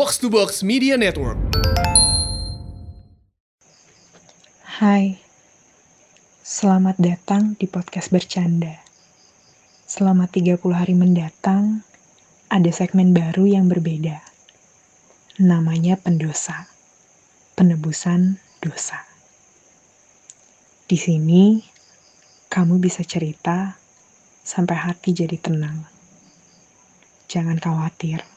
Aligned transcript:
Box 0.00 0.16
to 0.16 0.32
Box 0.32 0.64
Media 0.64 0.96
Network. 0.96 1.36
Hai, 4.80 5.20
selamat 6.40 6.96
datang 6.96 7.52
di 7.60 7.68
podcast 7.68 8.08
bercanda. 8.08 8.80
Selama 9.84 10.24
30 10.24 10.56
hari 10.72 10.96
mendatang, 10.96 11.84
ada 12.48 12.72
segmen 12.72 13.12
baru 13.12 13.44
yang 13.44 13.68
berbeda. 13.68 14.24
Namanya 15.36 16.00
pendosa, 16.00 16.64
penebusan 17.60 18.40
dosa. 18.64 19.04
Di 20.88 20.96
sini, 20.96 21.60
kamu 22.48 22.80
bisa 22.80 23.04
cerita 23.04 23.76
sampai 24.48 24.80
hati 24.80 25.12
jadi 25.12 25.36
tenang. 25.36 25.84
Jangan 27.28 27.60
khawatir, 27.60 28.29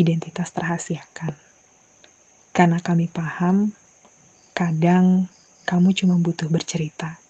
identitas 0.00 0.48
terhasiakan. 0.56 1.36
Karena 2.56 2.80
kami 2.80 3.06
paham, 3.12 3.76
kadang 4.56 5.28
kamu 5.68 5.92
cuma 5.92 6.16
butuh 6.16 6.48
bercerita 6.48 7.20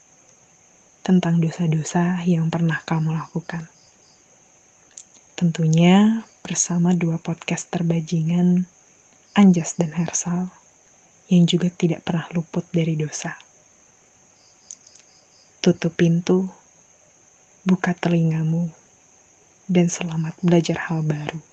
tentang 1.02 1.42
dosa-dosa 1.42 2.22
yang 2.24 2.48
pernah 2.48 2.78
kamu 2.86 3.18
lakukan. 3.18 3.66
Tentunya 5.34 6.22
bersama 6.46 6.94
dua 6.94 7.18
podcast 7.18 7.66
terbajingan, 7.72 8.64
Anjas 9.34 9.74
dan 9.74 9.90
Hersal, 9.90 10.52
yang 11.32 11.44
juga 11.48 11.72
tidak 11.72 12.06
pernah 12.06 12.28
luput 12.32 12.64
dari 12.70 12.94
dosa. 12.94 13.34
Tutup 15.60 15.92
pintu, 15.96 16.48
buka 17.64 17.92
telingamu, 17.92 18.72
dan 19.68 19.86
selamat 19.92 20.36
belajar 20.40 20.90
hal 20.90 21.04
baru. 21.04 21.49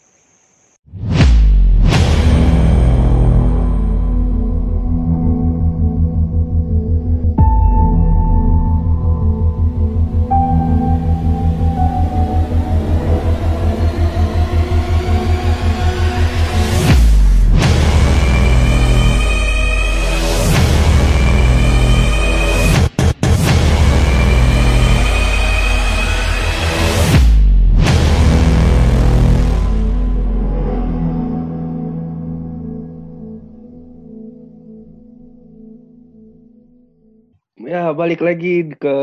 Ya, 37.87 37.95
balik 37.95 38.19
lagi 38.19 38.67
ke 38.83 38.97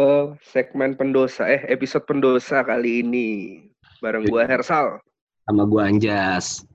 segmen 0.45 0.93
pendosa 0.93 1.49
eh 1.49 1.65
episode 1.73 2.05
pendosa 2.05 2.61
kali 2.61 3.01
ini 3.01 3.29
bareng 4.05 4.29
gua 4.29 4.45
Hersal. 4.45 5.01
sama 5.49 5.65
gua 5.65 5.89
Anjas. 5.89 6.69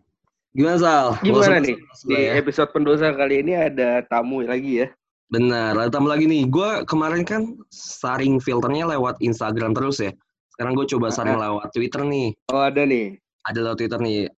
Gimana 0.58 0.82
Sal? 0.82 1.06
Gimana 1.22 1.62
Bosan 1.62 1.62
nih? 1.70 1.78
Di 2.10 2.18
ya? 2.18 2.42
episode 2.42 2.74
pendosa 2.74 3.14
kali 3.14 3.46
ini 3.46 3.54
ada 3.54 4.02
tamu 4.10 4.42
lagi 4.42 4.82
ya. 4.82 4.88
Benar, 5.30 5.78
ada 5.78 5.94
tambah 5.94 6.10
lagi 6.10 6.26
nih. 6.26 6.50
Gua 6.50 6.82
kemarin 6.82 7.22
kan 7.22 7.54
saring 7.70 8.42
filternya 8.42 8.90
lewat 8.90 9.22
Instagram 9.22 9.78
terus 9.78 10.02
ya. 10.02 10.10
Sekarang 10.58 10.74
gue 10.82 10.90
coba 10.90 11.14
saring 11.14 11.38
lewat 11.38 11.70
Twitter 11.78 12.02
nih. 12.10 12.34
Oh, 12.50 12.66
ada 12.66 12.90
nih. 12.90 13.22
Ada 13.46 13.70
lewat 13.70 13.86
Twitter 13.86 14.02
nih. 14.02 14.34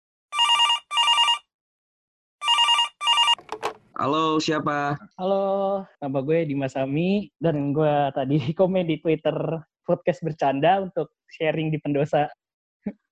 Halo, 4.01 4.41
siapa? 4.41 4.97
Halo, 5.13 5.85
nama 6.01 6.19
gue 6.25 6.49
Dimas 6.49 6.73
Ami 6.73 7.29
dan 7.37 7.69
gue 7.69 7.95
tadi 8.17 8.49
komen 8.57 8.89
di 8.89 8.97
Twitter 8.97 9.61
podcast 9.85 10.25
bercanda 10.25 10.81
untuk 10.81 11.13
sharing 11.29 11.69
di 11.69 11.77
pendosa 11.77 12.25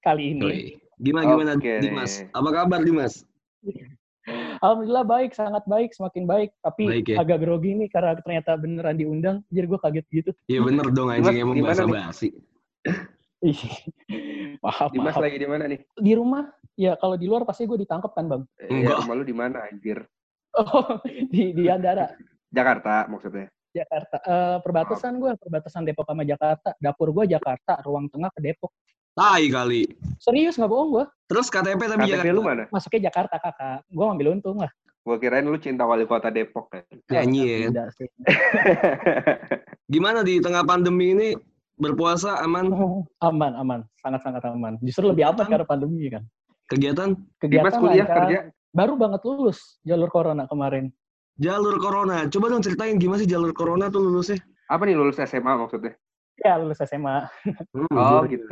kali 0.01 0.33
ini. 0.33 0.81
Gimana 0.97 1.29
gimana 1.29 1.51
Oke 1.61 1.78
Dimas? 1.78 2.25
Apa 2.33 2.49
kabar 2.49 2.81
Dimas? 2.81 3.22
Alhamdulillah 4.66 5.05
baik, 5.05 5.38
sangat 5.38 5.61
baik, 5.69 5.94
semakin 5.94 6.25
baik. 6.25 6.49
Tapi 6.66 6.83
Baik 6.89 7.05
ya? 7.13 7.22
agak 7.22 7.38
grogi 7.45 7.78
nih 7.78 7.89
karena 7.94 8.17
ternyata 8.25 8.57
beneran 8.57 8.97
diundang, 8.97 9.38
jadi 9.53 9.69
gue 9.69 9.79
kaget 9.85 10.05
gitu. 10.09 10.31
Iya 10.49 10.66
bener 10.66 10.89
dong 10.89 11.13
Dimas, 11.13 11.29
anjing 11.29 11.38
emang 11.38 11.57
bahasa 11.61 11.85
basi. 11.85 12.33
Ih, 13.45 13.61
maaf, 14.66 14.89
Dimas 14.89 15.13
maaf. 15.13 15.22
lagi 15.22 15.38
di 15.38 15.45
mana 15.45 15.69
nih? 15.69 15.85
Di 16.01 16.17
rumah, 16.17 16.49
ya 16.73 16.97
kalau 16.97 17.13
di 17.13 17.29
luar 17.29 17.45
pasti 17.45 17.69
gue 17.69 17.78
ditangkap 17.78 18.09
kan 18.17 18.25
bang. 18.25 18.41
Eh, 18.57 18.73
Enggak. 18.73 18.97
Ya, 18.97 19.01
rumah 19.05 19.16
lu 19.22 19.25
di 19.29 19.38
mana 19.38 19.69
anjir? 19.69 20.01
Oh, 20.57 20.97
di, 21.29 21.53
di 21.53 21.69
Andara, 21.69 22.09
Jakarta 22.49 23.05
maksudnya. 23.05 23.47
Jakarta. 23.69 24.17
Eh, 24.25 24.57
perbatasan 24.65 25.21
gue, 25.21 25.31
perbatasan 25.37 25.85
Depok 25.85 26.09
sama 26.09 26.25
Jakarta. 26.25 26.73
Dapur 26.81 27.13
gue 27.13 27.29
Jakarta, 27.29 27.77
ruang 27.85 28.09
tengah 28.09 28.33
ke 28.33 28.41
Depok. 28.41 28.73
Tai 29.13 29.45
kali. 29.45 29.85
Serius 30.17 30.57
nggak 30.57 30.71
bohong 30.71 30.89
gue. 30.89 31.05
Terus 31.29 31.47
KTP 31.53 31.81
tapi 31.85 32.01
KTP 32.07 32.13
Jakarta. 32.17 32.33
lu 32.33 32.41
mana? 32.41 32.63
Masuknya 32.73 33.13
Jakarta 33.13 33.35
kakak. 33.37 33.85
Gue 33.93 34.05
ngambil 34.09 34.27
untung 34.41 34.57
lah. 34.57 34.71
Gua 34.99 35.15
kirain 35.17 35.47
lu 35.47 35.57
cinta 35.57 35.87
wali 35.87 36.03
kota 36.03 36.29
Depok 36.29 36.69
kan. 36.69 36.83
Ya 37.09 37.23
sih. 37.95 38.05
Gimana 39.93 40.21
di 40.21 40.37
tengah 40.43 40.61
pandemi 40.67 41.16
ini 41.16 41.27
berpuasa 41.79 42.37
aman? 42.43 42.69
aman, 43.29 43.51
aman, 43.57 43.79
sangat-sangat 44.03 44.43
aman. 44.51 44.75
Justru 44.83 45.09
lebih 45.09 45.25
aman 45.31 45.47
karena 45.47 45.66
pandemi 45.66 46.11
kan. 46.11 46.23
Kegiatan? 46.69 47.16
Dimas 47.16 47.73
Kegiatan 47.73 47.79
kuliah 47.81 48.05
lancar. 48.05 48.17
kerja. 48.21 48.39
Baru 48.69 48.94
banget 49.02 49.25
lulus 49.25 49.81
jalur 49.81 50.09
corona 50.13 50.46
kemarin. 50.46 50.94
Jalur 51.41 51.81
corona. 51.81 52.30
Coba 52.30 52.53
dong 52.53 52.62
ceritain 52.62 53.02
gimana 53.02 53.24
sih 53.24 53.30
jalur 53.30 53.50
corona 53.56 53.90
tuh 53.90 54.03
lulusnya? 54.03 54.38
Apa 54.69 54.85
nih 54.85 54.94
lulus 54.94 55.18
SMA 55.18 55.53
maksudnya? 55.57 55.97
Ya 56.40 56.56
lulus 56.62 56.78
SMA. 56.85 57.25
Oh, 57.90 58.22
gitu. 58.29 58.46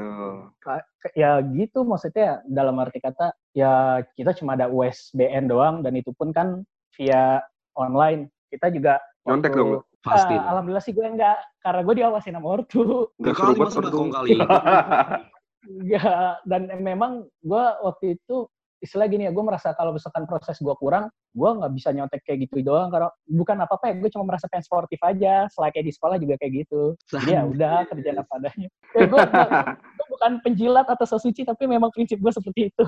Ya 1.13 1.39
gitu 1.45 1.85
maksudnya 1.85 2.41
dalam 2.49 2.81
arti 2.81 2.97
kata 2.97 3.31
ya 3.53 4.01
kita 4.17 4.33
cuma 4.41 4.57
ada 4.57 4.67
USBN 4.67 5.45
doang 5.47 5.85
dan 5.85 5.93
itu 5.93 6.09
pun 6.17 6.33
kan 6.33 6.65
via 6.97 7.43
online. 7.77 8.33
Kita 8.49 8.73
juga 8.73 8.97
Nyontek 9.27 9.53
dong 9.53 9.69
lu. 9.77 9.79
Pasti. 10.01 10.33
Ah, 10.33 10.55
alhamdulillah 10.55 10.83
sih 10.83 10.95
gue 10.95 11.03
enggak 11.03 11.37
karena 11.59 11.81
gue 11.83 11.95
diawasin 11.99 12.33
sama 12.39 12.47
ortu. 12.47 13.11
Enggak 13.19 13.35
kali 13.35 13.55
masa 13.59 13.79
kali. 13.83 14.29
Enggak 15.67 16.39
dan 16.49 16.61
memang 16.79 17.27
gue 17.43 17.65
waktu 17.83 18.15
itu 18.15 18.47
istilah 18.77 19.09
gini 19.09 19.25
ya 19.25 19.31
gue 19.33 19.41
merasa 19.41 19.73
kalau 19.73 19.89
misalkan 19.93 20.29
proses 20.29 20.61
gue 20.61 20.75
kurang 20.77 21.09
gue 21.33 21.49
nggak 21.49 21.71
bisa 21.73 21.89
nyontek 21.93 22.21
kayak 22.25 22.45
gitu 22.45 22.61
doang 22.61 22.93
karena 22.93 23.09
bukan 23.25 23.57
apa 23.61 23.73
apa 23.77 23.85
ya 23.89 23.93
gue 23.97 24.09
cuma 24.13 24.29
merasa 24.29 24.45
pengen 24.49 24.65
sportif 24.65 25.01
aja 25.01 25.49
selain 25.49 25.73
kayak 25.73 25.87
di 25.89 25.93
sekolah 25.93 26.17
juga 26.21 26.35
kayak 26.37 26.65
gitu. 26.65 26.81
Jadi 27.09 27.33
ya 27.33 27.41
udah 27.45 27.85
kerjaan 27.89 28.17
apa 28.21 28.31
adanya. 28.37 28.69
Ya, 28.93 29.05
gue, 29.05 29.19
bukan 30.13 30.31
penjilat 30.45 30.87
atau 30.89 31.05
sesuci 31.05 31.45
tapi 31.45 31.65
memang 31.65 31.89
prinsip 31.93 32.21
gue 32.21 32.33
seperti 32.33 32.69
itu. 32.73 32.85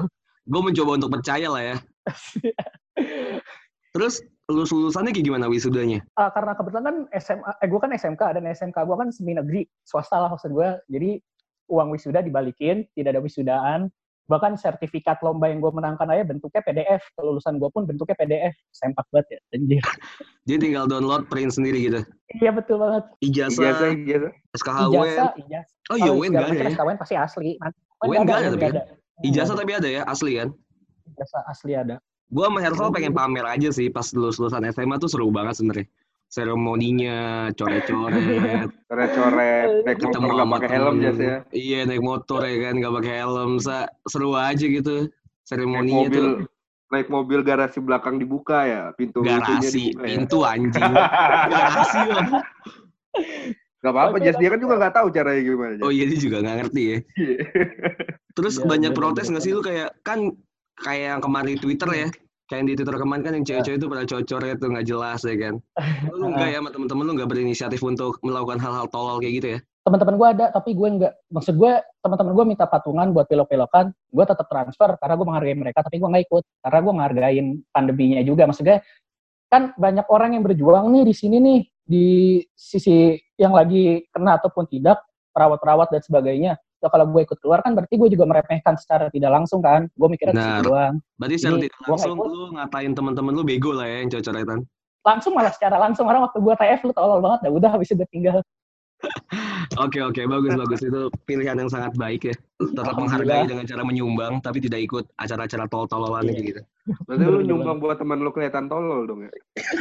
Gue 0.50 0.61
mencoba 0.61 0.97
untuk 0.97 1.13
percaya 1.13 1.47
lah 1.50 1.61
ya. 1.61 1.75
Terus 3.94 4.21
lulus 4.50 4.73
lulusannya 4.73 5.13
kayak 5.13 5.25
gimana 5.25 5.45
wisudanya? 5.45 6.01
Ah, 6.17 6.29
karena 6.33 6.57
kebetulan 6.57 6.85
kan 6.85 6.97
SMA 7.21 7.51
eh 7.61 7.67
gue 7.69 7.79
kan 7.81 7.91
SMK 7.94 8.21
dan 8.38 8.44
SMK 8.50 8.77
gue 8.81 8.97
kan 8.97 9.09
semi 9.13 9.33
negeri 9.38 9.61
swasta 9.85 10.21
lah 10.21 10.29
maksud 10.33 10.53
gue 10.53 10.69
jadi 10.89 11.21
uang 11.69 11.94
wisuda 11.94 12.25
dibalikin 12.25 12.85
tidak 12.97 13.17
ada 13.17 13.21
wisudaan 13.21 13.79
bahkan 14.29 14.53
sertifikat 14.53 15.17
lomba 15.25 15.50
yang 15.50 15.57
gue 15.57 15.73
menangkan 15.73 16.06
aja 16.13 16.22
bentuknya 16.22 16.62
PDF 16.62 17.01
kelulusan 17.17 17.57
gue 17.57 17.69
pun 17.73 17.90
bentuknya 17.90 18.13
PDF 18.13 18.53
sempak 18.69 19.03
banget 19.09 19.35
ya 19.35 19.40
anjir 19.57 19.84
Jadi 20.45 20.57
tinggal 20.69 20.85
download 20.85 21.25
print 21.28 21.50
sendiri 21.50 21.90
gitu. 21.90 22.00
iya 22.38 22.53
betul 22.53 22.78
banget 22.78 23.03
Ijazah, 23.25 23.57
Ijazah, 23.57 23.89
ijazah. 23.97 24.31
SKHW. 24.53 24.94
ijazah 24.94 25.29
ijazah 25.41 25.78
Oh 25.89 25.97
iya, 25.97 26.13
segala 26.13 26.29
gak 26.29 26.45
ada 26.45 26.62
ya? 26.62 26.72
SKWN 26.78 26.97
pasti 27.01 27.16
asli 27.18 27.51
Man. 27.57 27.73
UN 28.06 28.19
nggak 28.23 28.38
ada 28.38 28.50
tapi 28.53 28.62
kan? 28.62 28.73
ada. 28.78 28.84
Ijazah 29.25 29.56
tapi 29.57 29.72
ada 29.73 29.89
ya, 29.89 30.01
asli 30.06 30.31
kan? 30.38 30.50
ijazah 31.09 31.41
asli 31.50 31.73
ada 31.73 31.97
Gue 32.29 32.45
sama 32.45 32.62
Hersal 32.62 32.94
pengen 32.94 33.13
pamer 33.18 33.42
aja 33.42 33.74
sih 33.74 33.89
pas 33.89 34.06
lulus 34.13 34.38
lulusan 34.38 34.62
SMA 34.69 35.01
tuh 35.01 35.09
seru 35.09 35.33
banget 35.33 35.57
sebenarnya. 35.57 35.89
Seremoninya, 36.29 37.17
coret-coret, 37.51 38.69
Coret-coret, 38.85 39.69
naik 39.81 39.97
ketemu 39.97 40.21
motor 40.21 40.35
nggak 40.37 40.49
pakai 40.53 40.69
helm 40.69 40.93
temen. 40.93 41.03
jas 41.03 41.17
ya. 41.17 41.37
Iya 41.49 41.79
naik 41.83 42.03
motor 42.03 42.41
ya 42.45 42.57
kan, 42.61 42.73
nggak 42.77 42.93
pakai 42.95 43.13
helm, 43.17 43.51
Sa, 43.57 43.77
seru 44.05 44.31
aja 44.31 44.61
gitu. 44.61 44.95
Naik 45.03 45.43
Seremoninya 45.43 46.05
mobil, 46.05 46.13
tuh 46.13 46.29
naik 46.89 47.07
mobil 47.07 47.39
garasi 47.41 47.77
belakang 47.79 48.17
dibuka 48.17 48.61
ya, 48.61 48.81
pintu 48.93 49.21
garasi, 49.21 49.89
dibuka 49.89 50.01
ya. 50.01 50.07
pintu 50.07 50.37
anjing, 50.43 50.91
garasi 51.53 51.99
loh. 52.07 52.25
Gak 53.79 53.89
apa-apa, 53.89 54.15
Jas 54.19 54.35
dia 54.35 54.47
kan 54.47 54.53
tapi- 54.53 54.63
juga 54.63 54.73
nggak 54.77 54.93
tahu 54.93 55.07
caranya 55.09 55.41
gimana. 55.41 55.73
Jas. 55.75 55.83
Oh 55.83 55.89
iya 55.89 56.03
dia 56.05 56.19
juga 56.19 56.37
nggak 56.39 56.57
ngerti 56.61 56.81
ya. 56.85 56.97
Terus 58.31 58.55
Iya, 58.55 58.65
banyak 58.67 58.91
bener, 58.91 58.99
protes 59.01 59.25
nggak 59.27 59.41
sih 59.41 59.51
lu 59.51 59.65
kayak 59.65 59.97
kan 59.99 60.19
kayak 60.77 61.17
yang 61.17 61.21
kemarin 61.21 61.55
di 61.55 61.59
Twitter 61.59 61.89
ya? 61.89 62.07
Kayak 62.50 62.66
yang 62.66 62.68
di 62.68 62.74
Twitter 62.81 62.98
kemarin 62.98 63.22
kan 63.22 63.34
yang 63.38 63.46
cewek-cewek 63.46 63.78
itu 63.78 63.88
pada 63.88 64.04
cocornya 64.10 64.54
tuh 64.57 64.68
nggak 64.74 64.88
jelas 64.90 65.19
ya 65.22 65.36
kan? 65.38 65.56
Lu 66.10 66.25
enggak 66.34 66.50
ya 66.50 66.57
sama 66.57 66.69
temen-temen 66.74 67.04
lu 67.06 67.12
nggak 67.22 67.30
berinisiatif 67.30 67.81
untuk 67.86 68.18
melakukan 68.25 68.57
hal-hal 68.57 68.90
tolol 68.90 69.22
kayak 69.22 69.34
gitu 69.38 69.48
ya? 69.54 69.60
teman-teman 69.90 70.16
gue 70.22 70.28
ada 70.38 70.46
tapi 70.54 70.78
gue 70.78 70.90
nggak 71.01 71.13
maksud 71.34 71.56
gue 71.57 71.72
teman-teman 72.06 72.31
gue 72.38 72.46
minta 72.46 72.69
patungan 72.69 73.10
buat 73.10 73.25
pelok-pelokan 73.25 73.90
gue 73.90 74.25
tetap 74.28 74.46
transfer 74.46 74.94
karena 75.01 75.13
gue 75.18 75.25
menghargai 75.25 75.57
mereka 75.57 75.80
tapi 75.81 75.98
gue 75.98 76.06
nggak 76.06 76.24
ikut 76.30 76.44
karena 76.62 76.80
gue 76.86 76.94
ngehargain 76.94 77.48
pandeminya 77.74 78.22
juga 78.22 78.44
maksudnya 78.46 78.78
kan 79.50 79.74
banyak 79.74 80.06
orang 80.13 80.38
yang 80.38 80.44
berjuang 80.46 80.94
nih 80.94 81.04
di 81.10 81.13
sini 81.18 81.38
nih 81.42 81.60
di 81.90 82.07
sisi 82.54 83.18
yang 83.34 83.57
lagi 83.57 84.06
kena 84.13 84.38
ataupun 84.38 84.69
tidak 84.69 85.01
perawat-perawat 85.34 85.90
dan 85.90 86.01
sebagainya 86.06 86.54
so, 86.79 86.87
kalau 86.87 87.05
gue 87.11 87.21
ikut 87.21 87.37
keluar 87.43 87.59
kan 87.59 87.75
berarti 87.75 87.95
gue 87.95 88.09
juga 88.09 88.25
meremehkan 88.25 88.79
secara 88.79 89.11
tidak 89.11 89.31
langsung 89.31 89.59
kan 89.59 89.91
gue 89.91 90.07
mikirnya 90.07 90.33
Benar. 90.33 90.63
doang 90.63 90.95
Berarti 91.19 91.35
secara 91.35 91.55
Jadi, 91.59 91.65
tidak 91.67 91.79
langsung 91.85 92.15
lu 92.17 92.41
ngatain 92.55 92.91
teman-teman 92.95 93.33
lu 93.35 93.43
bego 93.43 93.71
lah 93.75 93.85
ya 93.85 93.97
yang 94.01 94.09
cocoretan. 94.09 94.59
langsung 94.99 95.31
malah 95.31 95.53
secara 95.55 95.75
langsung 95.79 96.05
orang 96.07 96.27
waktu 96.27 96.39
gue 96.39 96.53
TF 96.55 96.79
lu 96.83 96.91
tolol 96.91 97.19
banget 97.19 97.39
dah 97.47 97.51
udah 97.51 97.69
habis 97.71 97.91
itu 97.91 98.03
tinggal 98.09 98.39
Oke 99.79 100.03
oke 100.03 100.19
bagus 100.27 100.59
bagus 100.59 100.83
itu 100.83 101.07
pilihan 101.23 101.55
yang 101.55 101.71
sangat 101.71 101.95
baik 101.95 102.19
ya. 102.25 102.35
Tetap 102.59 102.99
menghargai 102.99 103.47
dengan 103.47 103.63
cara 103.63 103.79
menyumbang 103.87 104.43
tapi 104.43 104.59
tidak 104.59 104.83
ikut 104.83 105.07
acara-acara 105.15 105.71
tol-tololan 105.71 106.27
Iya. 106.27 106.33
kayak 106.35 106.47
gitu. 106.51 106.61
Berarti 107.07 107.23
lu 107.23 107.39
nyumbang 107.47 107.77
buat 107.79 107.95
teman 107.95 108.19
lu 108.19 108.31
kelihatan 108.35 108.67
tolol 108.67 109.07
dong 109.07 109.23
ya. 109.23 109.31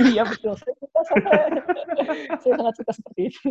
iya 0.06 0.22
betul 0.22 0.54
saya 2.38 2.54
sangat 2.54 2.74
suka 2.78 2.92
seperti 2.94 3.22
itu 3.26 3.48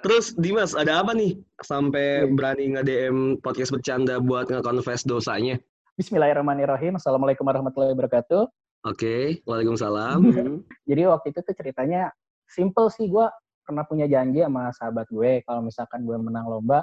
Terus 0.00 0.32
Dimas 0.36 0.72
ada 0.72 1.04
apa 1.04 1.12
nih 1.12 1.36
sampai 1.60 2.24
Iya. 2.24 2.32
berani 2.32 2.64
nge-DM 2.76 3.16
podcast 3.44 3.72
bercanda 3.72 4.16
buat 4.20 4.48
nge-confess 4.48 5.04
dosanya? 5.04 5.60
Bismillahirrahmanirrahim 6.00 6.96
Assalamualaikum 6.96 7.44
warahmatullahi 7.44 7.92
wabarakatuh 7.92 8.48
Oke, 8.88 9.44
Waalaikumsalam. 9.44 10.18
Hmm. 10.24 10.56
jadi 10.88 11.12
waktu 11.12 11.36
itu 11.36 11.40
tuh 11.44 11.52
ceritanya 11.52 12.08
simple 12.48 12.88
sih 12.88 13.12
gue 13.12 13.28
pernah 13.60 13.84
punya 13.84 14.08
janji 14.08 14.40
sama 14.40 14.72
sahabat 14.72 15.06
gue 15.12 15.44
kalau 15.44 15.60
misalkan 15.60 16.02
gue 16.08 16.16
menang 16.16 16.48
lomba 16.48 16.80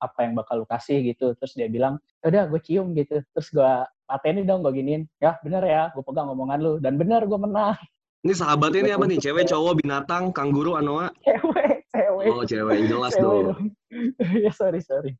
apa 0.00 0.18
yang 0.26 0.34
bakal 0.34 0.64
lu 0.64 0.66
kasih 0.66 1.00
gitu 1.04 1.32
terus 1.38 1.54
dia 1.54 1.68
bilang 1.70 2.00
"Ya 2.24 2.32
udah 2.32 2.44
gue 2.50 2.60
cium 2.64 2.96
gitu 2.96 3.20
terus 3.32 3.48
gue 3.52 3.72
patenin 4.08 4.44
dong 4.44 4.60
gue 4.64 4.72
giniin 4.74 5.06
ya 5.22 5.36
bener 5.40 5.62
ya 5.64 5.82
gue 5.94 6.02
pegang 6.02 6.28
omongan 6.32 6.58
lu 6.60 6.72
dan 6.82 6.96
bener 6.98 7.24
gue 7.24 7.38
menang 7.38 7.78
Ini 8.24 8.32
sahabatnya 8.32 8.80
ini 8.88 8.92
apa 8.96 9.04
nih? 9.04 9.20
Cewek, 9.20 9.44
cowok, 9.52 9.84
binatang, 9.84 10.32
kanguru, 10.32 10.80
anoa? 10.80 11.12
cewek 11.20 11.84
cewek. 11.94 12.26
Oh 12.30 12.42
cewek, 12.44 12.76
jelas 12.90 13.12
Cewek 13.14 13.42
dong. 13.46 13.68
ya 14.44 14.52
sorry 14.54 14.80
sorry. 14.82 15.12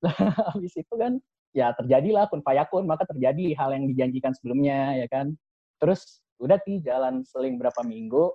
Nah 0.00 0.14
habis 0.54 0.72
itu 0.78 0.94
kan 0.96 1.20
ya 1.54 1.70
terjadilah 1.76 2.26
kun 2.26 2.42
fayakun 2.42 2.88
maka 2.88 3.06
terjadi 3.06 3.54
hal 3.54 3.70
yang 3.76 3.84
dijanjikan 3.90 4.32
sebelumnya 4.32 4.96
ya 4.96 5.06
kan? 5.10 5.36
Terus 5.78 6.22
udah 6.42 6.58
sih 6.66 6.82
jalan 6.82 7.22
seling 7.22 7.58
berapa 7.60 7.80
minggu 7.86 8.34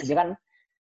jadi 0.00 0.14
kan? 0.20 0.28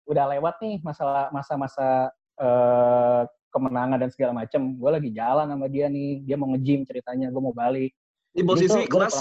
Udah 0.06 0.25
lewat 0.34 0.58
nih 0.60 0.82
masalah 0.82 1.31
masa-masa 1.31 2.10
eh, 2.37 3.22
kemenangan 3.52 3.96
dan 4.02 4.10
segala 4.10 4.32
macem. 4.44 4.75
Gue 4.76 4.90
lagi 4.90 5.10
jalan 5.14 5.46
sama 5.46 5.66
dia 5.70 5.87
nih. 5.87 6.25
Dia 6.26 6.37
mau 6.40 6.50
nge-gym 6.50 6.82
ceritanya 6.88 7.31
gue 7.31 7.43
mau 7.43 7.54
balik. 7.54 7.94
Ini 8.32 8.43
Jadi 8.43 8.49
posisi 8.49 8.81
kelas? 8.88 9.14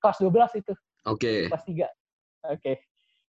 kelas 0.00 0.18
12 0.20 0.60
itu. 0.60 0.72
Oke. 1.04 1.52
kelas 1.52 1.64
3 1.68 2.03
oke. 2.48 2.72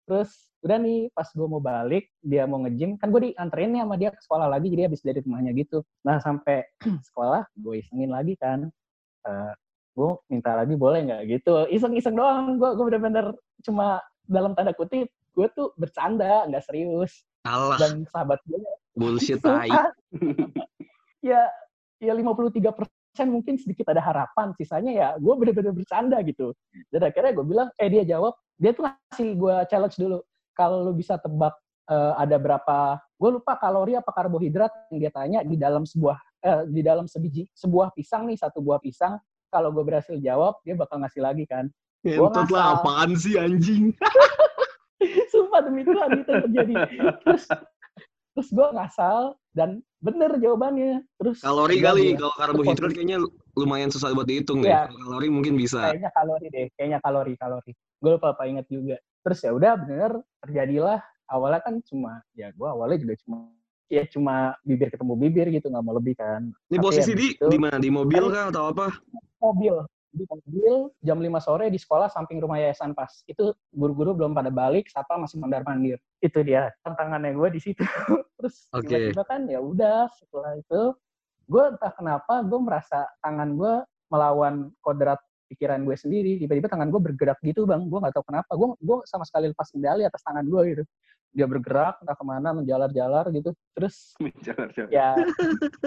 Terus 0.07 0.29
udah 0.61 0.77
nih 0.77 1.09
pas 1.15 1.25
gue 1.25 1.47
mau 1.49 1.61
balik 1.61 2.05
dia 2.21 2.45
mau 2.45 2.61
nge-gym 2.61 2.93
kan 3.01 3.09
gue 3.09 3.33
dianterin 3.33 3.73
nih 3.73 3.81
sama 3.81 3.95
dia 3.97 4.09
ke 4.13 4.21
sekolah 4.21 4.47
lagi 4.49 4.67
jadi 4.69 4.85
habis 4.89 5.01
dari 5.01 5.19
rumahnya 5.21 5.51
gitu. 5.57 5.81
Nah 6.05 6.21
sampai 6.21 6.65
sekolah 7.09 7.49
gue 7.57 7.73
isengin 7.81 8.11
lagi 8.13 8.37
kan. 8.37 8.69
Eh 9.25 9.53
gue 9.91 10.09
minta 10.31 10.55
lagi 10.55 10.73
boleh 10.77 10.99
nggak? 11.05 11.21
Gitu. 11.27 11.53
Iseng-iseng 11.73 12.15
doang 12.15 12.57
gue 12.61 12.69
gue 12.77 12.85
bener-bener 12.87 13.33
cuma 13.65 14.01
dalam 14.29 14.53
tanda 14.53 14.71
kutip 14.73 15.09
gue 15.31 15.47
tuh 15.55 15.73
bercanda 15.75 16.45
nggak 16.47 16.63
serius. 16.65 17.25
Alah, 17.41 17.81
dan 17.81 18.05
sahabat 18.13 18.37
gue 18.45 18.61
bullshit 18.93 19.41
tai. 19.45 19.69
ya 21.25 21.41
ya 21.97 22.13
53 22.13 22.61
persen 22.69 23.27
mungkin 23.33 23.57
sedikit 23.57 23.89
ada 23.89 24.01
harapan 24.01 24.53
sisanya 24.53 24.91
ya 24.93 25.07
gue 25.17 25.33
bener-bener 25.33 25.73
bercanda 25.73 26.21
gitu. 26.21 26.53
Dan 26.93 27.01
akhirnya 27.09 27.31
gue 27.33 27.45
bilang 27.45 27.67
eh 27.81 27.89
dia 27.89 28.05
jawab 28.05 28.37
dia 28.61 28.71
tuh 28.77 28.85
ngasih 28.85 29.29
gue 29.33 29.55
challenge 29.65 29.97
dulu 29.97 30.21
kalau 30.53 30.85
lu 30.85 30.93
bisa 30.93 31.17
tebak 31.17 31.57
eh, 31.89 32.13
ada 32.21 32.37
berapa 32.37 33.01
gue 33.17 33.29
lupa 33.41 33.57
kalori 33.57 33.97
apa 33.97 34.13
karbohidrat 34.13 34.69
yang 34.93 34.99
dia 35.01 35.11
tanya 35.11 35.39
di 35.41 35.57
dalam 35.57 35.81
sebuah 35.81 36.17
eh, 36.45 36.63
di 36.69 36.85
dalam 36.85 37.09
sebiji 37.09 37.49
sebuah 37.57 37.89
pisang 37.97 38.29
nih 38.29 38.37
satu 38.37 38.61
buah 38.61 38.77
pisang 38.77 39.17
kalau 39.49 39.73
gue 39.73 39.81
berhasil 39.81 40.13
jawab 40.21 40.61
dia 40.61 40.77
bakal 40.77 41.01
ngasih 41.01 41.25
lagi 41.25 41.49
kan 41.49 41.73
lah, 42.49 42.81
ngasal. 42.81 42.81
apaan 42.81 43.11
sih 43.13 43.37
anjing? 43.37 43.93
Sumpah 45.33 45.61
demi 45.65 45.85
Tuhan 45.85 46.09
itu 46.17 46.33
terjadi. 46.33 46.73
Terus 47.25 47.45
terus 48.31 48.47
gue 48.47 48.67
ngasal 48.73 49.35
dan 49.51 49.83
bener 50.01 50.31
jawabannya. 50.41 51.05
Terus 51.21 51.37
Kalori 51.39 51.77
kali, 51.79 52.17
kalau 52.17 52.33
karbohidrat 52.35 52.91
kayaknya 52.91 53.21
lumayan 53.53 53.93
susah 53.93 54.11
buat 54.11 54.25
dihitung 54.27 54.65
deh. 54.65 54.73
Iya. 54.73 54.89
Kalori 54.89 55.27
mungkin 55.29 55.53
bisa. 55.55 55.93
kayaknya 55.93 56.11
kalori 56.11 56.47
deh, 56.49 56.65
kayaknya 56.75 56.99
kalori 56.99 57.33
kalori. 57.37 57.71
Gue 58.01 58.11
lupa 58.17 58.33
apa 58.33 58.43
inget 58.49 58.65
juga. 58.67 58.97
Terus 59.21 59.39
ya 59.45 59.51
udah 59.53 59.71
bener 59.77 60.11
terjadilah. 60.41 60.99
Awalnya 61.31 61.61
kan 61.63 61.79
cuma 61.87 62.19
ya 62.35 62.51
gue 62.51 62.67
awalnya 62.67 62.99
juga 62.99 63.15
cuma 63.23 63.47
ya 63.87 64.03
cuma 64.07 64.55
bibir 64.67 64.91
ketemu 64.91 65.13
bibir 65.15 65.47
gitu 65.53 65.71
nggak 65.71 65.83
mau 65.85 65.95
lebih 65.95 66.17
kan. 66.19 66.51
Ini 66.67 66.75
Tapi 66.75 66.83
posisi 66.83 67.11
habis 67.13 67.21
di 67.21 67.27
itu- 67.37 67.51
di 67.53 67.57
mana? 67.61 67.77
Di 67.79 67.89
mobil 67.93 68.23
kah 68.27 68.51
atau 68.51 68.63
apa? 68.73 68.91
mobil 69.39 69.75
di 70.11 70.27
mobil 70.27 70.91
jam 70.99 71.17
5 71.17 71.39
sore 71.39 71.65
di 71.71 71.79
sekolah 71.79 72.11
samping 72.11 72.43
rumah 72.43 72.59
yayasan 72.59 72.91
pas. 72.91 73.23
Itu 73.25 73.55
guru-guru 73.71 74.15
belum 74.15 74.35
pada 74.35 74.51
balik 74.51 74.91
siapa 74.91 75.15
masih 75.15 75.39
mondar 75.39 75.63
mandir. 75.63 75.97
Itu 76.19 76.43
dia 76.43 76.69
tantangannya 76.83 77.31
gue 77.31 77.49
di 77.55 77.59
situ. 77.63 77.81
Terus 78.37 78.67
Oke. 78.75 78.91
tiba-tiba 78.91 79.23
kan 79.23 79.47
ya 79.47 79.63
udah 79.63 80.11
setelah 80.11 80.59
itu 80.59 80.81
gue 81.47 81.63
entah 81.63 81.91
kenapa 81.95 82.43
gue 82.43 82.59
merasa 82.59 83.07
tangan 83.23 83.55
gue 83.55 83.73
melawan 84.11 84.69
kodrat 84.83 85.19
pikiran 85.47 85.83
gue 85.87 85.95
sendiri. 85.95 86.31
Tiba-tiba 86.43 86.67
tangan 86.67 86.91
gue 86.91 87.01
bergerak 87.01 87.39
gitu 87.43 87.63
bang. 87.63 87.87
Gue 87.87 87.99
nggak 88.03 88.13
tahu 88.15 88.25
kenapa. 88.27 88.51
Gue 88.55 88.75
gue 88.83 88.97
sama 89.07 89.23
sekali 89.23 89.51
lepas 89.51 89.71
kendali 89.71 90.03
atas 90.03 90.21
tangan 90.27 90.43
gue 90.43 90.61
gitu. 90.75 90.83
Dia 91.31 91.47
bergerak 91.47 92.03
entah 92.03 92.19
ke 92.19 92.25
mana 92.27 92.51
menjalar-jalar 92.51 93.31
gitu. 93.31 93.55
Terus 93.71 94.11
jangan. 94.45 94.67
ya 94.91 95.15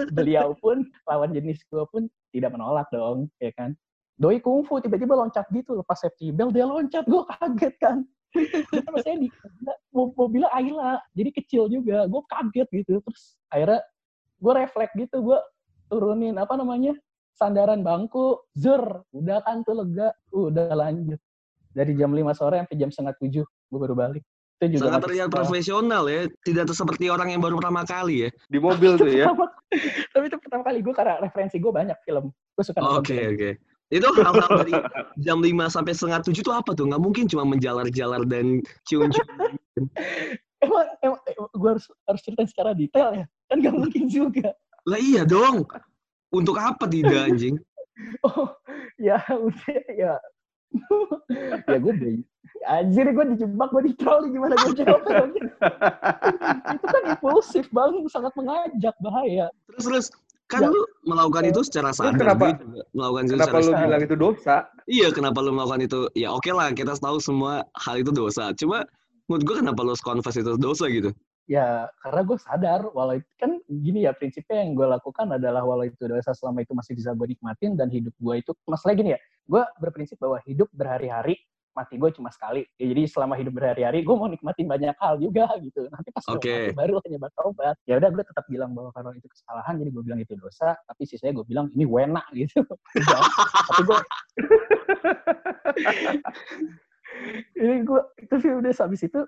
beliau 0.09 0.57
pun 0.57 0.81
lawan 1.05 1.29
jenis 1.29 1.61
gue 1.69 1.85
pun 1.93 2.09
tidak 2.33 2.51
menolak 2.51 2.89
dong 2.91 3.31
ya 3.39 3.53
kan 3.55 3.77
doi 4.15 4.39
kungfu 4.39 4.79
tiba-tiba 4.79 5.13
loncat 5.15 5.45
gitu 5.51 5.75
lepas 5.75 5.99
safety. 5.99 6.31
Belt 6.31 6.55
dia 6.55 6.63
loncat. 6.63 7.03
Gue 7.07 7.23
kaget 7.27 7.75
kan. 7.79 7.97
Terus 8.71 9.03
saya 9.03 9.15
di 9.19 9.27
mo- 9.91 10.15
mobilnya 10.15 10.51
Ayla. 10.55 10.99
Jadi 11.15 11.29
kecil 11.35 11.67
juga. 11.67 12.07
Gue 12.07 12.23
kaget 12.31 12.67
gitu. 12.71 13.03
Terus 13.03 13.35
akhirnya 13.51 13.79
gue 14.39 14.53
refleks 14.55 14.93
gitu. 14.95 15.15
Gue 15.23 15.39
turunin 15.91 16.35
apa 16.39 16.55
namanya 16.55 16.95
sandaran 17.35 17.83
bangku. 17.83 18.39
Zer 18.55 19.03
udah 19.11 19.43
kan 19.43 19.63
tuh 19.67 19.83
lega. 19.83 20.15
Udah 20.31 20.71
lanjut. 20.71 21.19
Dari 21.75 21.91
jam 21.99 22.15
5 22.15 22.23
sore 22.39 22.63
sampai 22.63 22.77
jam 22.79 22.89
setengah 22.91 23.15
tujuh 23.19 23.43
gue 23.43 23.79
baru 23.79 23.95
balik. 23.99 24.23
Itu 24.55 24.79
juga 24.79 24.87
Sangat 24.87 25.11
terlihat 25.11 25.27
profesional 25.27 26.07
ya. 26.07 26.31
Tidak 26.31 26.63
seperti 26.71 27.11
orang 27.11 27.35
yang 27.35 27.43
baru 27.43 27.59
pertama 27.59 27.83
kali 27.83 28.27
ya. 28.27 28.29
Di 28.47 28.63
mobil 28.63 28.95
tuh 29.03 29.11
ya. 29.11 29.27
Tapi 30.15 30.31
itu 30.31 30.39
pertama 30.39 30.63
kali 30.63 30.79
gue 30.79 30.93
karena 30.95 31.19
referensi 31.19 31.59
gue 31.59 31.71
banyak 31.75 31.99
film. 32.07 32.31
Gue 32.31 32.63
suka 32.63 32.79
Oke 32.79 33.19
oke. 33.35 33.74
Itu 33.93 34.07
hal-hal 34.17 34.49
dari 34.65 34.73
jam 35.21 35.37
5 35.39 35.75
sampai 35.75 35.93
setengah 35.93 36.19
tujuh 36.25 36.41
tuh 36.41 36.55
apa 36.55 36.73
tuh? 36.73 36.89
Nggak 36.89 37.01
mungkin 37.01 37.25
cuma 37.29 37.45
menjalar-jalar 37.45 38.25
dan 38.25 38.65
cium-cium. 38.89 39.27
emang, 40.65 40.87
emang, 41.03 41.19
gue 41.53 41.69
harus 41.69 41.85
harus 42.09 42.21
ceritain 42.25 42.49
secara 42.49 42.73
detail 42.73 43.13
ya 43.13 43.25
kan 43.51 43.61
gak 43.61 43.75
mungkin 43.75 44.09
juga 44.09 44.55
lah 44.85 44.97
iya 45.01 45.25
dong. 45.25 45.65
Untuk 46.33 46.57
apa 46.57 46.89
tidak 46.89 47.31
anjing? 47.31 47.61
oh 48.27 48.51
ya 48.99 49.19
udah 49.31 49.79
ya 49.95 50.15
ya 51.69 51.77
gue 51.79 51.93
deh 51.95 52.19
anjir 52.67 53.07
gue 53.07 53.25
dijebak 53.35 53.69
gue 53.71 53.83
ditroli 53.93 54.27
gimana 54.35 54.59
gue 54.59 54.73
jawab 54.83 55.01
itu 56.75 56.85
kan 56.85 57.03
impulsif 57.07 57.65
bang 57.71 58.03
sangat 58.11 58.35
mengajak 58.35 58.95
bahaya 58.99 59.47
Terus 59.71 59.83
terus 59.87 60.07
kan 60.45 60.61
Ya. 60.61 60.69
lu 60.69 60.81
melakukan 61.03 61.43
itu 61.49 61.61
secara 61.65 61.89
sadar 61.89 62.15
kenapa- 62.15 62.53
juga 62.61 62.85
melakukan 62.93 63.23
itu 63.25 63.33
Kenapa 63.33 63.49
secara 63.49 63.61
lu 63.61 63.71
sadar. 63.73 63.85
bilang 63.89 64.01
itu 64.05 64.15
dosa? 64.15 64.55
Iya, 64.85 65.07
kenapa 65.09 65.39
lu 65.41 65.51
melakukan 65.51 65.81
itu? 65.81 65.99
Ya 66.13 66.29
oke 66.29 66.49
lah, 66.49 66.69
kita 66.71 66.93
tahu 66.95 67.17
semua 67.17 67.53
hal 67.73 67.95
itu 67.97 68.11
dosa. 68.11 68.53
Cuma 68.53 68.85
menurut 69.25 69.43
gue 69.43 69.55
kenapa 69.65 69.81
lu 69.81 69.93
confess 69.97 70.37
itu 70.37 70.53
dosa 70.55 70.85
gitu? 70.87 71.09
ya 71.45 71.85
karena 72.01 72.25
gue 72.25 72.37
sadar 72.41 72.89
walau 72.89 73.21
itu 73.21 73.29
kan 73.37 73.61
gini 73.69 74.09
ya 74.09 74.17
prinsipnya 74.17 74.65
yang 74.65 74.73
gue 74.73 74.81
lakukan 74.89 75.29
adalah 75.29 75.61
walau 75.61 75.85
itu 75.85 75.93
dosa 76.01 76.33
selama 76.33 76.65
itu 76.65 76.73
masih 76.73 76.97
bisa 76.97 77.13
gue 77.13 77.37
nikmatin 77.37 77.77
dan 77.77 77.85
hidup 77.93 78.17
gue 78.17 78.35
itu 78.41 78.49
masalah 78.65 78.97
gini 78.97 79.13
ya 79.13 79.19
gue 79.45 79.61
berprinsip 79.77 80.17
bahwa 80.17 80.41
hidup 80.41 80.65
berhari-hari 80.73 81.37
mati 81.75 81.99
gue 81.99 82.09
cuma 82.15 82.31
sekali 82.31 82.63
ya, 82.79 82.85
jadi 82.89 83.03
selama 83.05 83.35
hidup 83.35 83.53
berhari-hari 83.59 84.01
gue 84.01 84.15
mau 84.15 84.31
nikmatin 84.31 84.65
banyak 84.65 84.95
hal 84.95 85.19
juga 85.19 85.51
gitu 85.67 85.85
nanti 85.91 86.09
pas 86.15 86.23
Oke. 86.31 86.71
mati 86.71 86.73
baru 86.73 87.03
hanya 87.03 87.17
obat 87.43 87.75
ya 87.85 87.99
udah 87.99 88.09
gue 88.09 88.23
tetap 88.23 88.45
bilang 88.47 88.71
bahwa 88.71 88.89
kalau 88.95 89.11
itu 89.11 89.27
kesalahan 89.27 89.75
jadi 89.77 89.89
gue 89.91 90.03
bilang 90.03 90.19
itu 90.23 90.33
dosa 90.39 90.79
tapi 90.87 91.03
sisanya 91.03 91.43
gue 91.43 91.45
bilang 91.45 91.67
ini 91.75 91.83
wena 91.83 92.23
gitu 92.39 92.63
tapi 93.69 93.81
gue 93.83 93.99
ini 97.61 97.75
gue 97.83 98.01
itu 98.23 98.35
sih 98.39 98.51
udah 98.55 98.71
habis 98.71 99.01
itu 99.03 99.19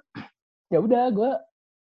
ya 0.72 0.80
udah 0.80 1.12
gue 1.12 1.32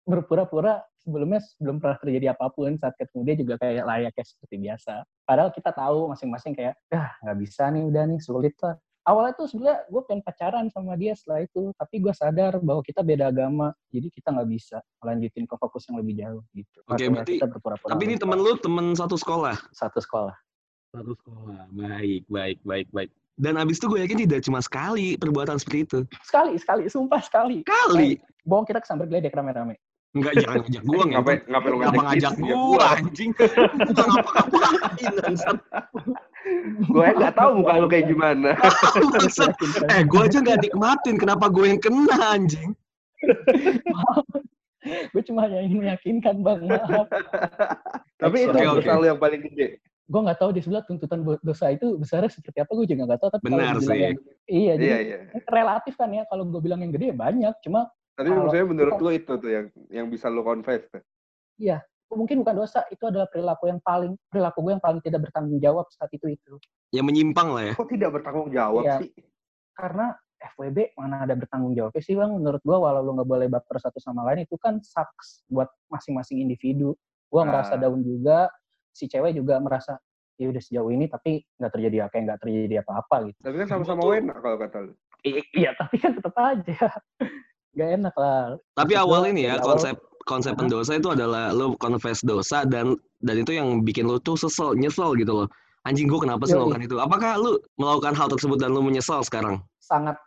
berpura-pura 0.10 0.82
sebelumnya 1.00 1.40
belum 1.62 1.80
pernah 1.80 1.98
terjadi 2.02 2.36
apa 2.36 2.52
pun 2.52 2.76
saat 2.76 2.98
ketemu 3.00 3.22
dia 3.24 3.36
juga 3.40 3.54
kayak 3.62 3.84
layaknya 3.88 4.26
seperti 4.26 4.56
biasa. 4.58 4.94
Padahal 5.24 5.50
kita 5.54 5.72
tahu 5.72 6.12
masing-masing 6.12 6.54
kayak, 6.58 6.76
ah 6.92 7.14
nggak 7.24 7.38
bisa 7.40 7.64
nih 7.72 7.84
udah 7.88 8.04
nih 8.10 8.20
sulit 8.20 8.56
lah. 8.60 8.76
Awalnya 9.10 9.34
tuh 9.34 9.50
sebenarnya 9.50 9.90
gue 9.90 10.02
pengen 10.06 10.22
pacaran 10.22 10.66
sama 10.70 10.94
dia 10.94 11.18
setelah 11.18 11.42
itu, 11.42 11.74
tapi 11.74 11.98
gue 11.98 12.14
sadar 12.14 12.62
bahwa 12.62 12.86
kita 12.86 13.02
beda 13.02 13.34
agama, 13.34 13.74
jadi 13.90 14.06
kita 14.06 14.30
nggak 14.30 14.46
bisa 14.46 14.78
melanjutin 15.02 15.50
ke 15.50 15.56
fokus 15.58 15.90
yang 15.90 15.98
lebih 15.98 16.14
jauh 16.22 16.46
gitu. 16.54 16.78
Oke, 16.86 17.10
Makanya 17.10 17.26
berarti- 17.26 17.40
Tapi 17.90 18.04
ini 18.06 18.16
temen 18.22 18.38
lu 18.38 18.54
temen 18.62 18.94
satu 18.94 19.18
sekolah. 19.18 19.58
satu 19.74 19.98
sekolah. 19.98 20.38
Satu 20.94 21.18
sekolah. 21.18 21.74
Baik, 21.74 22.30
baik, 22.30 22.62
baik, 22.62 22.88
baik. 22.94 23.10
Dan 23.34 23.58
abis 23.58 23.82
itu 23.82 23.90
gue 23.90 24.06
yakin 24.06 24.30
tidak 24.30 24.46
cuma 24.46 24.62
sekali 24.62 25.18
perbuatan 25.18 25.58
seperti 25.58 25.80
itu. 25.90 26.00
Sekali, 26.22 26.54
sekali, 26.62 26.86
sumpah 26.86 27.22
sekali. 27.26 27.66
Kali. 27.66 28.14
Bohong 28.46 28.70
kita 28.70 28.78
kesambar 28.78 29.10
geledek 29.10 29.34
rame-rame. 29.34 29.82
Enggak, 30.10 30.42
jangan 30.42 30.66
ngajak 30.66 30.84
gue. 30.84 31.04
ngapain 31.14 31.40
ngapain 31.46 31.70
lu 31.70 31.78
Kenapa 31.80 32.02
ngajak 32.04 32.34
dia? 32.36 32.54
gue, 32.54 32.82
anjing? 32.84 33.32
Gue 33.34 34.06
ngapa-ngapain, 34.06 35.12
bangsat. 35.18 35.58
Gue 36.86 37.06
nggak 37.14 37.36
tahu 37.36 37.62
muka 37.62 37.74
lu 37.78 37.88
kayak 37.88 38.06
gimana. 38.08 38.50
Eh, 39.94 40.02
gue 40.06 40.22
aja 40.22 40.38
nggak 40.40 40.60
nikmatin. 40.66 41.16
Kenapa 41.18 41.46
gue 41.50 41.66
yang 41.70 41.82
kena, 41.82 42.16
anjing? 42.34 42.72
gue 45.14 45.22
cuma 45.28 45.46
hanya 45.46 45.60
ingin 45.62 45.80
meyakinkan 45.84 46.42
bang, 46.42 46.60
maaf. 46.66 47.08
Tapi 48.22 48.38
itu 48.48 48.56
dosa 48.56 48.94
lu 48.96 49.06
yang 49.08 49.20
paling 49.20 49.42
gede. 49.46 49.78
Gue 50.10 50.22
nggak 50.26 50.40
tahu 50.42 50.50
di 50.56 50.62
sebelah 50.66 50.82
tuntutan 50.88 51.22
dosa 51.22 51.70
itu 51.70 51.94
besarnya 52.00 52.34
seperti 52.34 52.66
apa, 52.66 52.72
gue 52.74 52.88
juga 52.90 53.04
nggak 53.14 53.20
tahu. 53.22 53.30
Tapi 53.38 53.44
Benar 53.46 53.76
sih. 53.78 53.94
yang- 53.94 54.22
iya, 54.50 54.74
jadi 54.74 54.88
Iya 54.90 54.98
iya. 55.06 55.18
relatif 55.48 55.94
kan 55.94 56.10
ya. 56.10 56.26
Kalau 56.26 56.48
gue 56.50 56.62
bilang 56.64 56.82
yang 56.82 56.90
gede 56.90 57.14
ya 57.14 57.18
banyak, 57.18 57.54
cuma 57.62 57.92
Tapi 58.18 58.36
Kalau- 58.36 58.52
maksudnya 58.52 58.68
menurut 58.68 58.96
lu 59.00 59.10
itu 59.16 59.34
tuh 59.40 59.48
yang 59.48 59.66
yang 59.88 60.08
bisa 60.12 60.28
lu 60.28 60.44
confess 60.44 60.84
tuh. 60.92 61.00
Mungkin 62.16 62.42
bukan 62.42 62.56
dosa, 62.58 62.86
itu 62.90 63.04
adalah 63.04 63.28
perilaku 63.28 63.68
yang 63.68 63.78
paling 63.80 64.18
perilaku 64.28 64.64
gue 64.64 64.72
yang 64.74 64.82
paling 64.82 65.02
tidak 65.02 65.22
bertanggung 65.26 65.60
jawab 65.60 65.86
saat 65.92 66.10
itu 66.10 66.26
itu. 66.28 66.54
Ya 66.90 67.02
menyimpang 67.02 67.54
lah 67.54 67.64
ya. 67.70 67.74
Kok 67.76 67.90
tidak 67.90 68.10
bertanggung 68.16 68.50
jawab 68.50 68.82
Iya. 68.82 68.98
sih? 69.02 69.10
Karena 69.76 70.12
FWB 70.40 70.96
mana 70.96 71.28
ada 71.28 71.36
bertanggung 71.36 71.76
jawabnya 71.76 72.00
sih 72.00 72.16
bang? 72.16 72.32
Menurut 72.32 72.62
gue 72.62 72.74
walau 72.74 73.02
lu 73.02 73.12
nggak 73.14 73.28
boleh 73.28 73.48
baper 73.48 73.78
satu 73.78 74.00
sama 74.00 74.24
lain 74.24 74.44
itu 74.44 74.56
kan 74.56 74.80
sucks 74.80 75.44
buat 75.46 75.70
masing-masing 75.88 76.40
individu. 76.40 76.96
Gue 77.28 77.42
merasa 77.44 77.76
Ah. 77.76 77.80
down 77.80 78.02
juga, 78.02 78.50
si 78.90 79.06
cewek 79.06 79.36
juga 79.36 79.60
merasa 79.60 80.00
ya 80.34 80.48
udah 80.48 80.64
sejauh 80.64 80.88
ini 80.88 81.06
tapi 81.06 81.44
nggak 81.54 81.68
terjadi 81.70 81.96
kayak 82.08 82.24
nggak 82.26 82.40
terjadi 82.42 82.76
apa-apa 82.82 83.16
gitu. 83.28 83.38
Tapi 83.44 83.56
kan 83.60 83.68
sama-sama 83.70 84.02
enak 84.16 84.38
kalau 84.40 84.58
kata 84.58 84.78
lu. 84.82 84.94
Iya 85.28 85.76
tapi 85.76 86.00
kan 86.00 86.16
tetap 86.16 86.32
aja 86.34 86.80
nggak 87.76 87.90
enak 88.00 88.16
lah. 88.16 88.56
Tapi 88.74 88.94
Maksud 88.96 89.04
awal 89.06 89.22
ini 89.30 89.42
ya, 89.46 89.60
awal- 89.60 89.76
konsep 89.76 89.96
konsep 90.30 90.54
pendosa 90.54 91.02
itu 91.02 91.10
adalah 91.10 91.50
lo 91.50 91.74
confess 91.82 92.22
dosa 92.22 92.62
dan 92.70 92.94
dan 93.26 93.42
itu 93.42 93.58
yang 93.58 93.82
bikin 93.82 94.06
lo 94.06 94.22
tuh 94.22 94.38
sesel, 94.38 94.78
nyesel 94.78 95.18
gitu 95.18 95.34
loh. 95.34 95.48
Anjing 95.90 96.06
gue 96.06 96.20
kenapa 96.22 96.46
sih 96.46 96.54
melakukan 96.54 96.86
itu? 96.86 96.96
Apakah 97.02 97.42
lu 97.42 97.58
melakukan 97.82 98.14
hal 98.14 98.30
tersebut 98.30 98.62
dan 98.62 98.70
lu 98.78 98.86
menyesal 98.86 99.26
sekarang? 99.26 99.58
sangat 99.80 100.22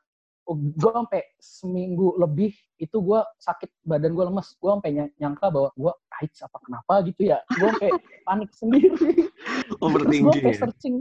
gue 0.59 0.91
sampai 0.91 1.23
seminggu 1.39 2.19
lebih 2.19 2.51
itu 2.83 2.99
gue 2.99 3.21
sakit 3.39 3.71
badan 3.87 4.11
gue 4.11 4.25
lemes 4.27 4.59
gue 4.59 4.71
sampai 4.75 4.91
ny- 4.91 5.15
nyangka 5.23 5.55
bahwa 5.55 5.71
gue 5.79 5.93
AIDS 6.19 6.43
apa 6.43 6.59
kenapa 6.67 6.95
gitu 7.07 7.31
ya 7.31 7.39
gue 7.47 7.69
sampai 7.71 7.91
panik 8.27 8.51
sendiri 8.51 8.91
terus 8.99 9.31
gue 9.71 9.87
Overthinking 9.87 10.43
sampai 10.43 10.51
ya? 10.51 10.59
searching 10.59 10.97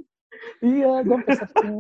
iya 0.62 0.92
gue 1.02 1.16
sampai 1.18 1.34
searching 1.42 1.74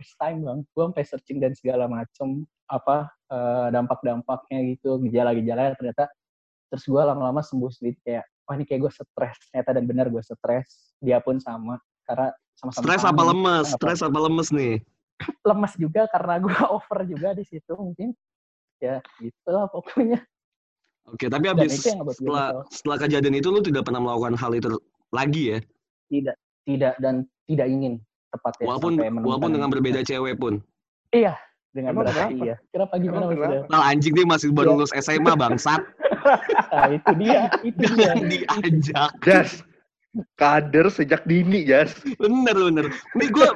first 0.00 0.16
time 0.16 0.40
bang 0.40 0.64
gue 0.64 0.84
sampai 0.88 1.04
searching 1.04 1.38
dan 1.44 1.52
segala 1.52 1.84
macem 1.84 2.48
apa 2.72 3.12
eh, 3.28 3.68
dampak-dampaknya 3.68 4.72
gitu 4.72 4.96
gejala-gejalanya 5.04 5.76
ternyata 5.76 6.08
terus 6.72 6.88
gue 6.88 7.02
lama-lama 7.04 7.44
sembuh 7.44 7.68
sendiri 7.68 8.00
kayak 8.00 8.24
wah 8.48 8.56
ini 8.56 8.64
kayak 8.64 8.88
gue 8.88 8.92
stres 8.96 9.36
ternyata 9.52 9.70
dan 9.76 9.84
benar 9.84 10.06
gue 10.08 10.22
stres 10.24 10.96
dia 11.04 11.20
pun 11.20 11.36
sama 11.36 11.76
karena 12.08 12.32
sama-sama 12.56 12.82
Stres 12.84 13.02
apa 13.04 13.12
kangen. 13.12 13.30
lemes? 13.36 13.66
Stres 13.76 14.00
apa 14.00 14.18
lemes 14.18 14.48
nih? 14.52 14.74
lemes 15.48 15.72
juga 15.76 16.02
karena 16.08 16.34
gue 16.40 16.56
over 16.76 16.98
juga 17.04 17.28
di 17.36 17.44
situ 17.44 17.72
mungkin 17.76 18.16
ya 18.80 19.04
gitu 19.20 19.48
lah 19.52 19.68
pokoknya 19.68 20.24
Oke, 21.08 21.26
tapi 21.26 21.48
habis 21.50 21.80
setelah 21.80 22.62
setelah 22.70 22.96
kejadian 23.02 23.40
itu 23.40 23.48
lu 23.50 23.64
tidak 23.64 23.88
pernah 23.88 24.04
melakukan 24.04 24.36
hal 24.36 24.52
itu 24.54 24.68
lagi 25.10 25.56
ya? 25.56 25.58
tidak 26.06 26.36
tidak 26.68 26.94
dan 27.02 27.26
tidak 27.48 27.66
ingin 27.66 27.98
tepatnya 28.30 28.64
Walaupun 28.66 28.92
walaupun 29.22 29.50
dengan 29.54 29.68
berbeda 29.68 30.00
cewek 30.02 30.38
pun. 30.38 30.62
iya 31.10 31.34
dengan 31.70 31.94
Emang 31.94 32.10
berapa 32.10 32.30
iya 32.34 32.56
kenapa 32.74 32.94
gimana 32.98 33.24
Emang 33.26 33.30
maksudnya 33.30 33.58
kenapa? 33.62 33.70
Nah, 33.70 33.82
anjing 33.86 34.14
dia 34.14 34.26
masih 34.26 34.48
baru 34.50 34.66
Iya. 34.66 34.74
lulus 34.78 34.92
SMA 34.98 35.32
bangsat. 35.38 35.82
nah, 36.74 36.86
itu 36.90 37.10
dia 37.18 37.40
itu 37.62 37.82
dia 37.94 38.12
diajak. 38.18 39.10
Jas. 39.22 39.50
Kader 40.34 40.90
sejak 40.90 41.22
dini, 41.22 41.62
Jas. 41.62 41.94
Bener 42.18 42.58
bener. 42.58 42.90
Ini 43.14 43.26
gue 43.30 43.46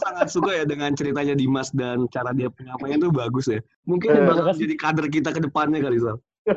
sangat 0.00 0.32
suka 0.32 0.56
ya 0.56 0.64
dengan 0.64 0.96
ceritanya 0.96 1.36
Dimas 1.36 1.68
dan 1.76 2.08
cara 2.08 2.32
dia 2.32 2.48
penyampaian 2.48 2.96
itu 2.96 3.12
bagus 3.12 3.44
ya. 3.52 3.60
Mungkin 3.84 4.08
ini 4.16 4.24
bakal 4.24 4.56
jadi 4.56 4.76
kader 4.80 5.06
kita 5.12 5.36
ke 5.36 5.40
depannya 5.44 5.84
kali 5.84 6.00
Sal. 6.00 6.16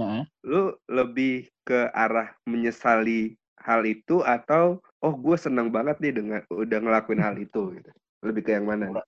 nah, 0.00 0.24
Lu 0.40 0.72
lebih 0.88 1.52
ke 1.68 1.92
arah 1.92 2.32
menyesali 2.48 3.36
hal 3.62 3.86
itu 3.86 4.20
atau 4.26 4.82
oh 5.02 5.14
gue 5.14 5.36
seneng 5.38 5.70
banget 5.70 5.98
nih 6.02 6.12
dengan 6.14 6.40
udah 6.50 6.78
ngelakuin 6.78 7.22
hal 7.22 7.34
itu 7.38 7.74
gitu. 7.78 7.90
Lebih 8.22 8.42
ke 8.46 8.50
yang 8.54 8.66
mana? 8.66 9.02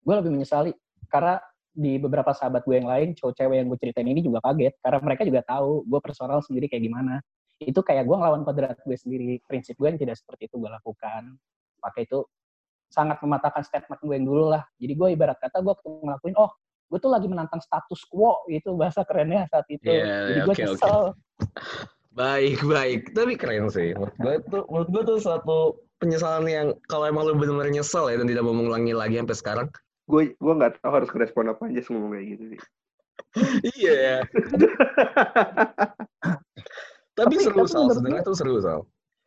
gue 0.00 0.14
lebih 0.16 0.32
menyesali. 0.32 0.72
Karena 1.10 1.36
di 1.70 1.98
beberapa 2.02 2.34
sahabat 2.34 2.66
gue 2.66 2.76
yang 2.82 2.90
lain 2.90 3.14
cowok 3.14 3.34
cewek 3.36 3.56
yang 3.62 3.66
gue 3.70 3.78
ceritain 3.78 4.08
ini 4.10 4.20
juga 4.26 4.42
kaget 4.42 4.74
karena 4.82 4.98
mereka 5.06 5.22
juga 5.22 5.40
tahu 5.46 5.86
gue 5.86 6.00
personal 6.02 6.40
sendiri 6.42 6.66
kayak 6.66 6.82
gimana. 6.86 7.22
Itu 7.60 7.84
kayak 7.84 8.08
gue 8.08 8.16
ngelawan 8.16 8.42
kodrat 8.42 8.78
gue 8.82 8.96
sendiri. 8.96 9.38
Prinsip 9.46 9.78
gue 9.78 9.86
yang 9.86 10.00
tidak 10.00 10.16
seperti 10.18 10.50
itu 10.50 10.56
gue 10.58 10.70
lakukan. 10.70 11.36
Pakai 11.78 12.08
itu 12.08 12.26
sangat 12.90 13.22
mematahkan 13.22 13.62
statement 13.62 14.00
gue 14.02 14.14
yang 14.16 14.26
dulu 14.26 14.50
lah. 14.50 14.66
Jadi 14.80 14.92
gue 14.98 15.08
ibarat 15.14 15.38
kata 15.38 15.62
gue 15.62 15.70
waktu 15.70 15.90
ngelakuin 16.02 16.34
oh 16.38 16.50
gue 16.90 16.98
tuh 16.98 17.10
lagi 17.10 17.30
menantang 17.30 17.62
status 17.62 18.02
quo 18.10 18.42
itu 18.50 18.74
bahasa 18.74 19.06
kerennya 19.06 19.46
saat 19.46 19.66
itu. 19.70 19.86
Iya, 19.86 20.34
jadi 20.34 20.40
gue 20.42 20.54
oke, 20.54 20.64
oke. 20.66 20.74
kesel 20.74 21.00
Baik 22.20 22.60
baik. 22.68 23.00
Tapi 23.16 23.32
keren 23.40 23.72
sih. 23.72 23.96
Menurut 23.96 24.12
gue 24.20 24.34
tuh 24.52 24.62
menurut 24.68 24.88
gue 24.92 25.02
tuh 25.08 25.18
satu 25.24 25.58
penyesalan 25.96 26.44
yang 26.44 26.68
kalau 26.84 27.08
emang 27.08 27.24
lu 27.24 27.32
benar-benar 27.32 27.72
nyesel 27.72 28.12
ya 28.12 28.20
dan 28.20 28.28
tidak 28.28 28.44
mau 28.44 28.52
mengulangi 28.52 28.92
lagi 28.92 29.16
sampai 29.16 29.36
sekarang. 29.40 29.66
Gue 30.04 30.36
gue 30.36 30.52
nggak 30.52 30.84
tahu 30.84 30.92
harus 31.00 31.08
respon 31.16 31.48
apa 31.48 31.72
aja 31.72 31.80
ngomong 31.88 32.12
kayak 32.12 32.26
gitu 32.36 32.44
sih. 32.52 32.60
Iya 33.80 33.92
ya. 33.94 34.16
Tapi, 37.18 37.36
Tapi- 37.36 37.44
seru 37.44 37.58
tapi 37.64 37.68
Sal, 37.68 37.92
sebenarnya 37.92 38.24
tuh 38.24 38.36
seru 38.36 38.56
Sal. 38.60 38.80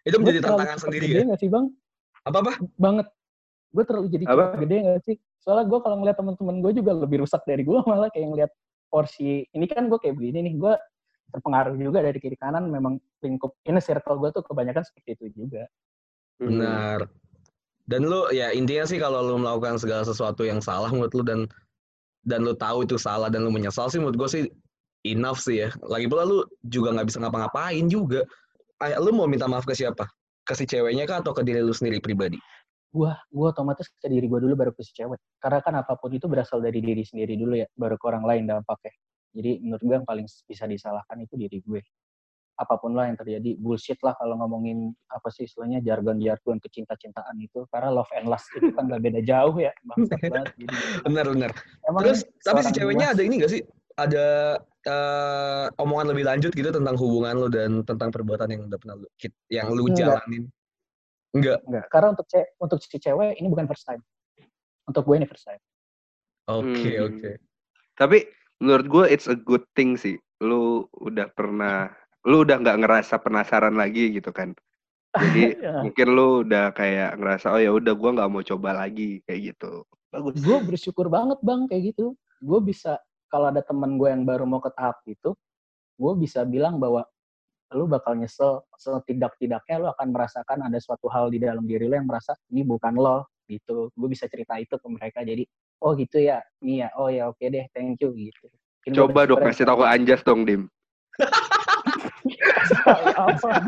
Itu 0.04 0.18
menjadi 0.18 0.40
tantangan 0.44 0.78
sendiri 0.82 1.06
gede 1.08 1.20
ya. 1.22 1.26
nggak 1.30 1.40
sih 1.40 1.50
bang 1.50 1.66
Apa-apa? 2.28 2.52
banget 2.76 3.08
gue 3.74 3.84
terlalu 3.88 4.08
jadi 4.12 4.26
Apa? 4.28 4.44
gede 4.60 4.78
nggak 4.84 5.02
sih 5.08 5.16
soalnya 5.40 5.66
gue 5.72 5.80
kalau 5.80 5.96
ngeliat 6.04 6.18
teman-teman 6.20 6.56
gue 6.60 6.72
juga 6.76 6.92
lebih 6.94 7.24
rusak 7.24 7.42
dari 7.48 7.64
gue 7.64 7.80
malah 7.90 8.12
kayak 8.12 8.28
ngeliat 8.30 8.52
porsi 8.92 9.48
ini 9.50 9.66
kan 9.66 9.88
gue 9.88 9.96
kayak 9.98 10.16
begini 10.20 10.52
nih 10.52 10.54
gue 10.60 10.74
terpengaruh 11.32 11.78
juga 11.80 12.04
dari 12.04 12.20
kiri 12.20 12.36
kanan 12.36 12.68
memang 12.68 13.00
lingkup 13.24 13.56
ini 13.64 13.80
circle 13.80 14.20
gue 14.20 14.30
tuh 14.36 14.44
kebanyakan 14.44 14.84
seperti 14.84 15.16
itu 15.16 15.46
juga 15.46 15.70
Hmm. 16.42 16.60
Benar. 16.60 17.00
Dan 17.84 18.08
lu 18.08 18.32
ya 18.32 18.56
intinya 18.56 18.88
sih 18.88 18.98
kalau 18.98 19.20
lu 19.22 19.36
melakukan 19.44 19.76
segala 19.76 20.08
sesuatu 20.08 20.48
yang 20.48 20.64
salah 20.64 20.88
menurut 20.90 21.12
lu 21.12 21.24
dan 21.24 21.40
dan 22.24 22.48
lu 22.48 22.56
tahu 22.56 22.88
itu 22.88 22.96
salah 22.96 23.28
dan 23.28 23.44
lu 23.44 23.52
menyesal 23.52 23.92
sih 23.92 24.00
menurut 24.00 24.16
gue 24.16 24.30
sih 24.32 24.44
enough 25.04 25.44
sih 25.44 25.68
ya. 25.68 25.70
Lagi 25.84 26.08
pula 26.08 26.24
lu 26.24 26.48
juga 26.72 26.96
nggak 26.96 27.08
bisa 27.12 27.20
ngapa-ngapain 27.20 27.86
juga. 27.92 28.24
Ay, 28.80 28.96
lu 29.00 29.12
mau 29.12 29.28
minta 29.28 29.52
maaf 29.52 29.68
ke 29.68 29.76
siapa? 29.76 30.08
Ke 30.48 30.56
si 30.56 30.64
ceweknya 30.64 31.04
kah 31.04 31.20
atau 31.20 31.36
ke 31.36 31.44
diri 31.44 31.60
lu 31.60 31.76
sendiri 31.76 32.00
pribadi? 32.00 32.40
gue 32.94 33.10
gue 33.10 33.48
otomatis 33.50 33.90
ke 33.90 34.06
diri 34.06 34.30
gue 34.30 34.38
dulu 34.38 34.54
baru 34.54 34.70
ke 34.70 34.86
si 34.86 34.94
cewek 34.94 35.18
karena 35.42 35.66
kan 35.66 35.74
apa 35.82 35.98
pun 35.98 36.14
itu 36.14 36.30
berasal 36.30 36.62
dari 36.62 36.78
diri 36.78 37.02
sendiri 37.02 37.34
dulu 37.34 37.58
ya 37.58 37.66
baru 37.74 37.98
ke 37.98 38.06
orang 38.06 38.22
lain 38.22 38.46
dampaknya 38.46 38.94
jadi 39.34 39.60
menurut 39.60 39.82
gue 39.82 39.96
yang 39.98 40.08
paling 40.08 40.26
bisa 40.46 40.64
disalahkan 40.66 41.18
itu 41.20 41.34
diri 41.36 41.60
gue 41.60 41.82
apa 42.54 42.78
pun 42.78 42.94
lah 42.94 43.10
yang 43.10 43.18
terjadi 43.18 43.58
bullshit 43.58 43.98
lah 44.06 44.14
kalau 44.14 44.38
ngomongin 44.38 44.94
apa 45.10 45.26
sih 45.34 45.50
istilahnya 45.50 45.82
jargon-jargon 45.82 46.62
kecinta-cintaan 46.62 47.34
itu 47.42 47.66
karena 47.74 47.90
love 47.90 48.10
and 48.14 48.30
lust 48.30 48.46
itu 48.54 48.70
kan 48.78 48.86
gak 48.86 49.02
beda 49.02 49.26
jauh 49.26 49.58
ya 49.58 49.74
bangsat 49.82 50.22
banget 50.32 50.54
jadi 50.62 50.76
Benar 51.02 51.26
benar. 51.34 51.52
emang 51.90 52.02
Terus 52.06 52.20
tapi 52.46 52.62
si 52.62 52.72
ceweknya 52.78 53.18
ada 53.18 53.22
ini 53.26 53.42
gak 53.42 53.52
sih? 53.58 53.62
Ada 53.94 54.26
eh, 54.86 55.66
omongan 55.82 56.14
lebih 56.14 56.26
lanjut 56.30 56.52
gitu 56.54 56.70
tentang 56.70 56.94
hubungan 56.98 57.34
lu 57.42 57.50
dan 57.50 57.82
tentang 57.86 58.14
perbuatan 58.14 58.46
yang 58.50 58.62
udah 58.70 58.78
pernah 58.78 58.96
kit- 59.18 59.38
yang 59.50 59.74
lu 59.74 59.90
Enggak. 59.90 60.22
jalanin? 60.22 60.44
Enggak. 61.34 61.58
Enggak, 61.66 61.86
karena 61.90 62.08
untuk 62.14 62.26
ce 62.30 62.54
untuk 62.62 62.78
si 62.86 62.98
cewek 63.02 63.34
ini 63.42 63.48
bukan 63.50 63.66
first 63.66 63.86
time. 63.90 64.02
Untuk 64.86 65.02
gue 65.10 65.16
ini 65.18 65.26
first 65.26 65.46
time. 65.50 65.62
Oke 66.54 66.92
Hmm. 67.02 67.06
oke. 67.10 67.30
Tapi 67.98 68.18
menurut 68.64 68.88
gue 68.88 69.06
it's 69.12 69.28
a 69.28 69.36
good 69.36 69.68
thing 69.76 70.00
sih. 70.00 70.16
Lu 70.40 70.88
udah 71.04 71.28
pernah, 71.36 71.92
lu 72.24 72.48
udah 72.48 72.64
nggak 72.64 72.80
ngerasa 72.80 73.20
penasaran 73.20 73.76
lagi 73.76 74.16
gitu 74.16 74.32
kan. 74.32 74.56
Jadi 75.20 75.44
Ya. 75.68 75.84
mungkin 75.84 76.08
lu 76.16 76.48
udah 76.48 76.72
kayak 76.72 77.20
ngerasa 77.20 77.52
oh 77.52 77.60
ya 77.60 77.76
udah 77.76 77.92
gue 77.92 78.10
nggak 78.16 78.30
mau 78.32 78.42
coba 78.42 78.88
lagi 78.88 79.20
kayak 79.28 79.54
gitu. 79.54 79.84
Bagus. 80.14 80.40
gue 80.40 80.58
bersyukur 80.64 81.12
banget 81.12 81.44
bang 81.44 81.68
kayak 81.68 81.92
gitu. 81.92 82.16
Gue 82.40 82.60
bisa 82.64 82.96
kalau 83.28 83.52
ada 83.52 83.60
temen 83.60 84.00
gue 84.00 84.08
yang 84.08 84.24
baru 84.24 84.46
mau 84.48 84.62
ke 84.62 84.70
tahap 84.72 85.02
itu, 85.10 85.34
gue 85.98 86.14
bisa 86.22 86.46
bilang 86.48 86.78
bahwa 86.78 87.04
lu 87.74 87.90
bakal 87.90 88.14
nyesel 88.14 88.62
setidak-tidaknya 88.78 89.82
lu 89.82 89.88
akan 89.90 90.14
merasakan 90.14 90.70
ada 90.70 90.78
suatu 90.78 91.10
hal 91.10 91.34
di 91.34 91.42
dalam 91.42 91.66
diri 91.66 91.90
lu 91.90 91.98
yang 91.98 92.06
merasa 92.06 92.38
ini 92.54 92.62
bukan 92.62 92.94
lo 92.94 93.26
gitu 93.50 93.90
gue 93.92 94.08
bisa 94.08 94.30
cerita 94.30 94.56
itu 94.62 94.78
ke 94.78 94.88
mereka 94.88 95.26
jadi 95.26 95.44
oh 95.84 95.92
gitu 96.00 96.18
ya 96.24 96.40
iya 96.64 96.88
oh 96.96 97.12
ya 97.12 97.28
oke 97.30 97.44
deh 97.44 97.68
thank 97.76 98.00
you 98.00 98.10
gitu 98.16 98.48
Mungkin 98.84 99.00
Coba 99.00 99.24
dong 99.24 99.40
kasih 99.40 99.64
tau 99.64 99.80
ke 99.80 99.88
Anjas 99.88 100.20
dong, 100.28 100.44
Dim. 100.44 100.68
apa 103.16 103.64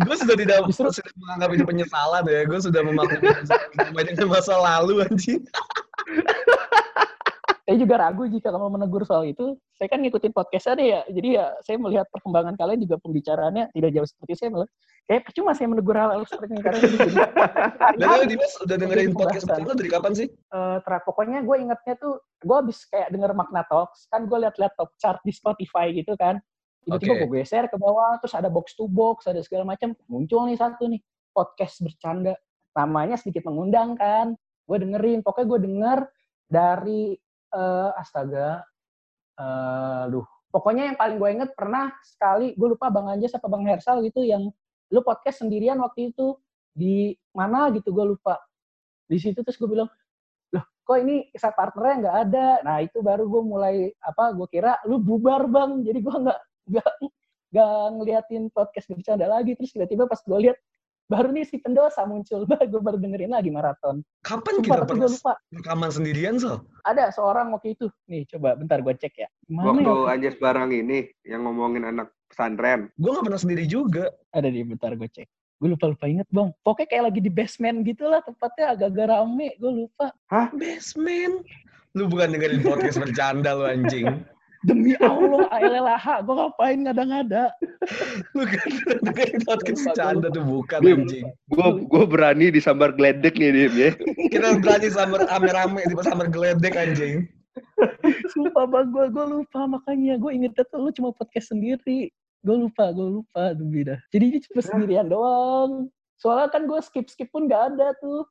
gue 0.00 0.16
sudah 0.16 0.32
tidak 0.32 0.64
Justru- 0.72 0.96
sudah 0.96 1.12
menganggap 1.20 1.50
itu 1.60 1.64
penyesalan 1.68 2.24
ya. 2.24 2.40
Gue 2.48 2.58
sudah 2.64 2.80
memaklumi 2.80 3.36
banyak 3.92 4.16
masa 4.32 4.56
lalu 4.56 5.04
anjing. 5.04 5.44
saya 7.64 7.76
juga 7.80 7.94
ragu 7.96 8.28
jika 8.28 8.52
kamu 8.52 8.76
menegur 8.76 9.08
soal 9.08 9.24
itu. 9.24 9.56
Saya 9.80 9.88
kan 9.88 10.04
ngikutin 10.04 10.36
podcastnya 10.36 10.74
deh 10.76 10.88
ya. 10.92 11.00
Jadi 11.08 11.28
ya 11.40 11.46
saya 11.64 11.76
melihat 11.80 12.06
perkembangan 12.12 12.54
kalian 12.60 12.84
juga 12.84 13.00
pembicaraannya 13.00 13.72
tidak 13.72 13.90
jauh 13.96 14.08
seperti 14.08 14.32
saya. 14.36 14.48
Malah 14.52 14.68
kayak 15.04 15.22
percuma 15.28 15.52
saya 15.52 15.68
menegur 15.68 15.96
hal-hal 15.96 16.24
seperti 16.28 16.52
ini 16.56 16.62
karena 16.64 16.78
jadi 16.80 16.98
Dan 18.00 18.06
lu 18.08 18.24
Dimas 18.28 18.52
udah 18.64 18.76
dengerin 18.76 19.12
podcast 19.12 19.44
pertama 19.48 19.76
dari 19.76 19.90
kapan 19.92 20.12
sih? 20.16 20.28
eh 20.32 20.78
tra- 20.84 21.04
pokoknya 21.04 21.44
gue 21.44 21.56
ingetnya 21.60 21.94
tuh 22.00 22.14
gue 22.40 22.56
habis 22.56 22.78
kayak 22.88 23.08
denger 23.12 23.32
Magna 23.36 23.62
Talks 23.68 24.08
kan 24.08 24.24
gue 24.24 24.38
liat-liat 24.44 24.72
top 24.76 24.96
chart 24.96 25.20
di 25.24 25.32
Spotify 25.32 25.92
gitu 25.92 26.16
kan 26.16 26.40
tiba-tiba 26.84 27.12
Oke. 27.16 27.20
gue 27.24 27.28
geser 27.40 27.68
ke 27.68 27.76
bawah 27.80 28.16
terus 28.20 28.32
ada 28.36 28.48
box 28.52 28.76
to 28.76 28.84
box 28.88 29.24
ada 29.28 29.40
segala 29.40 29.64
macam 29.76 29.96
muncul 30.08 30.44
nih 30.48 30.56
satu 30.56 30.88
nih 30.88 31.00
podcast 31.32 31.80
bercanda 31.80 32.36
namanya 32.72 33.16
sedikit 33.20 33.44
mengundang 33.48 33.96
kan 33.96 34.36
gue 34.64 34.76
dengerin 34.80 35.20
pokoknya 35.20 35.46
gue 35.48 35.60
denger 35.68 35.98
dari 36.48 37.02
eh, 37.54 37.90
astaga. 38.00 38.62
Eh 39.38 40.04
duh. 40.10 40.26
Pokoknya 40.50 40.86
yang 40.86 40.98
paling 40.98 41.18
gue 41.18 41.30
inget 41.34 41.50
pernah 41.58 41.90
sekali 42.06 42.54
gue 42.54 42.68
lupa 42.78 42.86
bang 42.86 43.18
Anjas 43.18 43.34
apa 43.34 43.50
bang 43.50 43.66
Hersal 43.66 44.06
gitu 44.06 44.22
yang 44.22 44.54
lu 44.94 45.00
podcast 45.02 45.42
sendirian 45.42 45.78
waktu 45.82 46.14
itu. 46.14 46.38
Di 46.74 47.14
mana 47.34 47.70
gitu 47.74 47.90
gue 47.94 48.14
lupa. 48.14 48.38
Di 49.06 49.18
situ 49.18 49.42
terus 49.42 49.58
gue 49.58 49.70
bilang 49.70 49.90
loh 50.54 50.64
kok 50.86 50.96
ini 51.02 51.30
kisah 51.34 51.50
partnernya 51.50 51.96
nggak 52.06 52.16
ada? 52.30 52.48
Nah 52.62 52.76
itu 52.82 53.02
baru 53.02 53.26
gue 53.26 53.42
mulai 53.42 53.76
apa 53.98 54.30
gue 54.34 54.46
kira 54.50 54.78
lu 54.86 55.02
bubar 55.02 55.46
bang. 55.50 55.82
Jadi 55.82 55.98
gue 56.02 56.16
nggak 56.22 56.40
nggak 56.70 56.92
nggak 57.54 57.82
ngeliatin 57.98 58.44
podcast 58.54 58.86
bercanda 58.90 59.26
lagi. 59.26 59.58
Terus 59.58 59.74
tiba-tiba 59.74 60.06
pas 60.06 60.22
gue 60.22 60.38
lihat 60.38 60.58
baru 61.04 61.28
nih 61.30 61.44
si 61.44 61.56
pendosa 61.60 62.08
muncul 62.08 62.48
gue 62.72 62.80
baru 62.80 62.96
dengerin 62.96 63.32
lagi 63.32 63.52
maraton 63.52 64.00
Kapan 64.24 64.60
Sumpah, 64.60 64.64
kita 64.64 64.82
pernah 64.88 65.06
gue 65.06 65.10
lupa 65.12 65.32
rekaman 65.52 65.90
sendirian, 65.92 66.34
Sal? 66.40 66.64
ada 66.88 67.12
seorang 67.12 67.52
waktu 67.52 67.76
itu 67.76 67.86
nih 68.08 68.24
coba 68.36 68.56
bentar 68.56 68.80
gue 68.80 68.94
cek 68.96 69.14
ya 69.14 69.28
mana 69.52 69.84
Waktu 69.84 69.92
ya 69.92 70.12
Anjas 70.16 70.36
barang 70.40 70.70
ini 70.72 70.98
yang 71.28 71.44
ngomongin 71.44 71.84
anak 71.84 72.08
pesantren. 72.32 72.90
Gue 72.98 73.14
gak 73.14 73.24
pernah 73.30 73.40
sendiri 73.40 73.64
juga. 73.68 74.10
ada 74.34 74.48
di 74.48 74.60
bentar 74.64 74.96
gue 74.96 75.08
cek 75.08 75.28
gue 75.62 75.70
lupa 75.70 75.86
lupa 75.86 76.04
inget 76.10 76.28
bang 76.28 76.50
pokoknya 76.66 76.88
kayak 76.90 77.04
lagi 77.08 77.20
di 77.22 77.30
basement 77.30 77.86
gitu 77.86 78.04
lah 78.10 78.20
tempatnya 78.26 78.74
agak-agak 78.74 79.06
rame 79.16 79.48
gue 79.56 79.72
lupa 79.86 80.12
Basement. 80.52 81.46
Lu 81.94 82.10
bukan 82.10 82.34
dengerin 82.34 82.66
podcast 82.66 82.98
bercanda 82.98 83.54
lu 83.54 83.70
anjing. 83.70 84.10
demi 84.64 84.96
Allah 85.00 85.46
ALLH 85.52 86.06
gue 86.24 86.34
ngapain 86.34 86.78
ngada-ngada 86.82 87.52
Lu 88.34 88.42
kan 88.48 88.68
podcast 89.44 89.80
bercanda 89.84 90.28
tuh 90.32 90.44
bukan 90.44 90.80
anjing. 90.82 91.26
Gue 91.52 91.68
gue 91.86 92.04
berani 92.08 92.46
disambar 92.50 92.96
geledek 92.96 93.36
nih, 93.36 93.50
Dim 93.52 93.74
ya. 93.76 93.90
Kita 94.32 94.58
berani 94.60 94.88
samar 94.90 95.28
rame-rame 95.28 95.80
di 95.84 95.94
samar 96.00 96.28
geledek 96.32 96.74
anjing. 96.74 97.28
Sumpah 98.34 98.66
bang, 98.66 98.90
gue 98.90 99.06
gue 99.14 99.26
lupa 99.30 99.60
makanya 99.68 100.18
gue 100.18 100.30
ingetnya 100.32 100.64
tuh 100.68 100.88
lu 100.88 100.90
cuma 100.90 101.10
podcast 101.14 101.54
sendiri. 101.54 102.10
Gue 102.44 102.56
lupa, 102.68 102.92
gue 102.92 103.22
lupa 103.22 103.56
demi 103.56 103.86
dah. 103.86 104.00
Jadi 104.12 104.24
ini 104.34 104.38
cuma 104.50 104.60
sendirian 104.60 105.08
doang. 105.08 105.88
Soalnya 106.20 106.48
kan 106.52 106.68
gue 106.68 106.78
skip 106.84 107.06
skip 107.10 107.28
pun 107.32 107.50
gak 107.50 107.74
ada 107.74 107.96
tuh, 107.98 108.24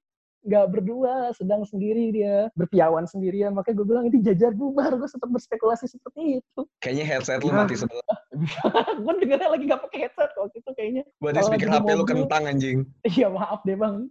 nggak 0.44 0.66
berdua, 0.76 1.32
sedang 1.34 1.64
sendiri 1.64 2.12
dia 2.12 2.52
berpiawan 2.60 3.08
sendirian. 3.08 3.56
Makanya 3.56 3.76
gue 3.80 3.88
bilang 3.88 4.06
ini 4.12 4.20
jajar 4.20 4.52
bubar. 4.52 4.92
Gue 4.96 5.08
sempat 5.08 5.32
berspekulasi 5.32 5.88
seperti 5.88 6.44
itu. 6.44 6.62
Kayaknya 6.84 7.06
headset 7.08 7.42
lu 7.42 7.52
Hah? 7.56 7.64
mati 7.64 7.76
sebelah. 7.80 8.18
gue 9.04 9.14
dengernya 9.24 9.50
lagi 9.50 9.64
gak 9.66 9.82
pakai 9.88 10.00
headset 10.08 10.32
waktu 10.36 10.56
itu 10.60 10.70
kayaknya. 10.76 11.04
Kalau 11.20 11.44
speaker 11.48 11.70
HP 11.72 11.88
lu 11.96 12.06
kentang 12.06 12.44
anjing. 12.46 12.78
Iya 13.08 13.28
maaf 13.32 13.64
deh 13.64 13.78
bang, 13.80 14.08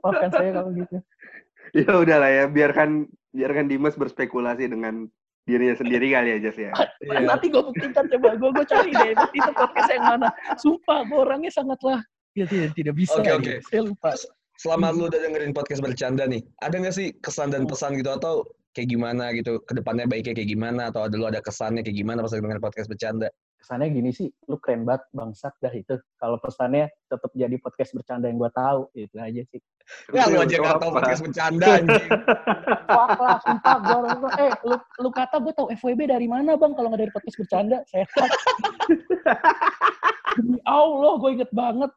maafkan 0.00 0.30
saya 0.32 0.50
kalau 0.60 0.72
gitu. 0.72 0.98
Ya 1.74 1.90
udahlah 1.90 2.30
ya, 2.30 2.44
biarkan 2.46 3.08
biarkan 3.34 3.66
Dimas 3.66 3.98
berspekulasi 3.98 4.70
dengan 4.70 5.10
dirinya 5.44 5.76
sendiri 5.76 6.12
kali 6.14 6.30
aja 6.40 6.50
sih 6.54 6.64
ya. 6.70 6.72
Iya. 7.04 7.28
Nanti 7.28 7.52
gue 7.52 7.60
buktikan 7.60 8.08
coba 8.08 8.28
gue 8.32 8.50
gue 8.52 8.66
cari 8.68 8.92
deh 8.94 9.12
nanti 9.12 9.36
itu 9.36 9.52
podcast 9.52 9.90
yang 9.92 10.04
mana. 10.08 10.28
Sumpah 10.56 11.04
gue 11.04 11.18
orangnya 11.20 11.52
sangatlah 11.52 12.00
ya 12.32 12.44
tidak 12.48 12.72
tidak 12.72 12.94
bisa. 12.96 13.18
Oke, 13.20 13.28
ya. 13.28 13.36
oke. 13.36 13.54
Saya 13.68 13.82
lupa. 13.84 14.10
Selama 14.54 14.94
lu 14.94 15.10
udah 15.10 15.18
dengerin 15.18 15.50
podcast 15.50 15.82
bercanda 15.82 16.30
nih, 16.30 16.42
ada 16.62 16.78
nggak 16.78 16.94
sih 16.94 17.10
kesan 17.18 17.50
dan 17.50 17.66
pesan 17.66 17.98
gitu 17.98 18.14
atau 18.14 18.46
kayak 18.74 18.90
gimana 18.90 19.30
gitu, 19.34 19.58
ke 19.62 19.72
depannya 19.74 20.06
baiknya 20.06 20.34
kayak 20.34 20.50
gimana 20.50 20.90
atau 20.90 21.06
ada 21.06 21.14
lu 21.14 21.26
ada 21.26 21.42
kesannya 21.42 21.82
kayak 21.82 21.98
gimana 21.98 22.22
pas 22.22 22.34
dengerin 22.34 22.62
podcast 22.62 22.88
bercanda? 22.90 23.28
Kesannya 23.58 23.96
gini 23.96 24.10
sih, 24.12 24.28
lu 24.46 24.60
keren 24.60 24.84
banget 24.84 25.08
bangsat 25.16 25.54
dah 25.58 25.72
itu. 25.72 25.96
Kalau 26.20 26.36
pesannya 26.36 26.92
tetap 27.08 27.32
jadi 27.32 27.56
podcast 27.58 27.96
bercanda 27.96 28.28
yang 28.28 28.36
gue 28.36 28.52
tahu 28.52 28.80
itu 28.94 29.16
aja 29.16 29.42
sih. 29.48 29.60
Ya 30.12 30.28
lu 30.28 30.40
aja 30.40 30.56
nggak 30.60 30.80
tahu 30.80 30.90
podcast 30.92 31.22
bercanda 31.24 31.66
anjing. 31.80 32.08
Wah 32.94 33.08
lah, 33.16 33.38
sumpah 33.40 33.76
tua, 33.80 34.30
eh 34.36 34.52
lu, 34.68 34.76
lu 34.76 35.10
kata 35.10 35.36
gue 35.40 35.52
tahu 35.56 35.66
FWB 35.80 36.12
dari 36.12 36.28
mana 36.28 36.60
bang 36.60 36.72
kalau 36.76 36.92
nggak 36.92 37.08
dari 37.08 37.12
podcast 37.14 37.36
bercanda? 37.40 37.78
Saya 37.88 38.04
Demi 40.34 40.58
Allah, 40.66 41.12
gue 41.18 41.30
inget 41.30 41.50
banget. 41.54 41.90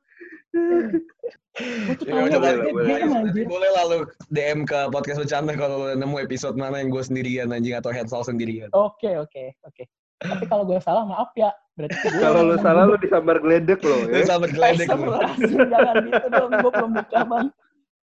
Gue 1.58 1.96
tuh 1.96 2.06
Ya, 2.06 2.14
boleh, 2.14 2.38
banget 2.38 2.60
boleh. 2.70 2.86
game 2.88 3.10
Nanti 3.10 3.30
anjir. 3.34 3.46
boleh 3.46 3.70
lah 3.72 3.84
lu 3.86 3.98
DM 4.30 4.60
ke 4.64 4.80
podcast 4.88 5.18
bercanda 5.18 5.54
kalau 5.54 5.76
lu 5.80 5.94
nemu 5.94 6.18
episode 6.20 6.54
mana 6.54 6.78
yang 6.78 6.90
gue 6.90 7.02
sendirian 7.02 7.50
anjing 7.50 7.74
atau 7.74 7.90
headsal 7.90 8.22
sendirian. 8.22 8.70
Oke, 8.72 9.10
oke, 9.16 9.58
oke. 9.64 9.84
Tapi 10.18 10.46
kalau 10.46 10.64
gue 10.64 10.78
salah, 10.80 11.02
maaf 11.04 11.34
ya. 11.34 11.50
Berarti 11.74 11.94
gue 12.04 12.18
Kalau 12.20 12.42
lu 12.44 12.58
salah 12.58 12.84
lu 12.86 12.98
disambar 12.98 13.38
geledek 13.38 13.82
loh 13.82 14.02
Lu 14.04 14.18
ya. 14.18 14.26
sampai 14.26 14.50
geledek 14.50 14.88
jangan 14.90 15.96
gitu 16.04 16.28
dong. 16.28 16.50
Gue 16.56 16.72
belum 16.72 16.92
buka, 16.94 17.20
Bang. 17.26 17.48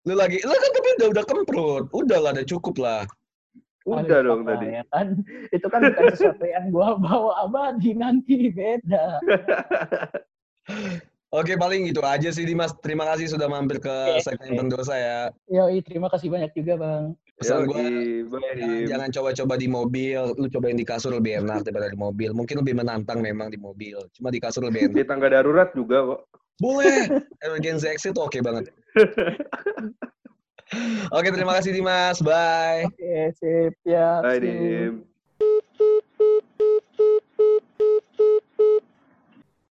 Lu 0.04 0.14
lagi, 0.14 0.38
lu 0.42 0.52
kan 0.52 0.72
tapi 0.72 0.90
udah 0.94 1.08
udah 1.10 1.24
kemprut. 1.26 1.84
Udah 1.90 2.20
lah, 2.20 2.32
udah 2.34 2.46
cukup 2.46 2.76
lah. 2.78 3.02
Udah 3.84 4.00
Aduh, 4.06 4.20
dong 4.24 4.42
apa 4.44 4.52
tadi. 4.56 4.68
Ya 4.72 4.84
kan? 4.90 5.08
Itu 5.50 5.68
kan 5.68 5.80
bukan 5.84 6.04
sesuatu 6.12 6.46
yang 6.46 6.66
gue 6.70 6.90
bawa 7.02 7.32
abadi 7.44 7.92
nanti. 7.94 8.50
Beda. 8.50 9.18
Oke, 11.34 11.58
paling 11.58 11.90
gitu 11.90 12.06
aja 12.06 12.30
sih 12.30 12.46
Dimas. 12.46 12.78
Terima 12.86 13.10
kasih 13.10 13.26
sudah 13.26 13.50
mampir 13.50 13.82
ke 13.82 13.90
Oke, 13.90 14.22
segmen 14.22 14.54
pendosa 14.54 14.94
ya. 14.94 15.20
Yoi, 15.50 15.82
terima 15.82 16.06
kasih 16.06 16.30
banyak 16.30 16.54
juga, 16.54 16.78
Bang. 16.78 17.18
Pesan 17.42 17.66
gue, 17.66 17.86
jangan, 18.30 18.86
jangan 18.86 19.10
coba-coba 19.10 19.54
di 19.58 19.66
mobil. 19.66 20.22
Lu 20.38 20.46
cobain 20.46 20.78
di 20.78 20.86
kasur 20.86 21.18
lebih 21.18 21.42
enak 21.42 21.66
daripada 21.66 21.90
di 21.90 21.98
mobil. 21.98 22.38
Mungkin 22.38 22.62
lebih 22.62 22.78
menantang 22.78 23.26
memang 23.26 23.50
di 23.50 23.58
mobil. 23.58 23.98
Cuma 24.14 24.30
di 24.30 24.38
kasur 24.38 24.62
lebih 24.62 24.94
enak. 24.94 25.02
Di 25.02 25.10
tangga 25.10 25.34
darurat 25.34 25.74
juga 25.74 26.06
kok. 26.06 26.22
Boleh. 26.62 27.26
Emergency 27.42 27.90
exit 27.90 28.14
oke 28.14 28.38
banget. 28.38 28.70
Oke, 31.14 31.30
terima 31.30 31.54
kasih 31.62 31.70
Dimas. 31.70 32.18
Bye. 32.18 32.90
Oke, 32.90 33.30
sip. 33.38 33.78
Ya, 33.86 34.26
Bye. 34.26 34.42
Dim. 34.42 35.06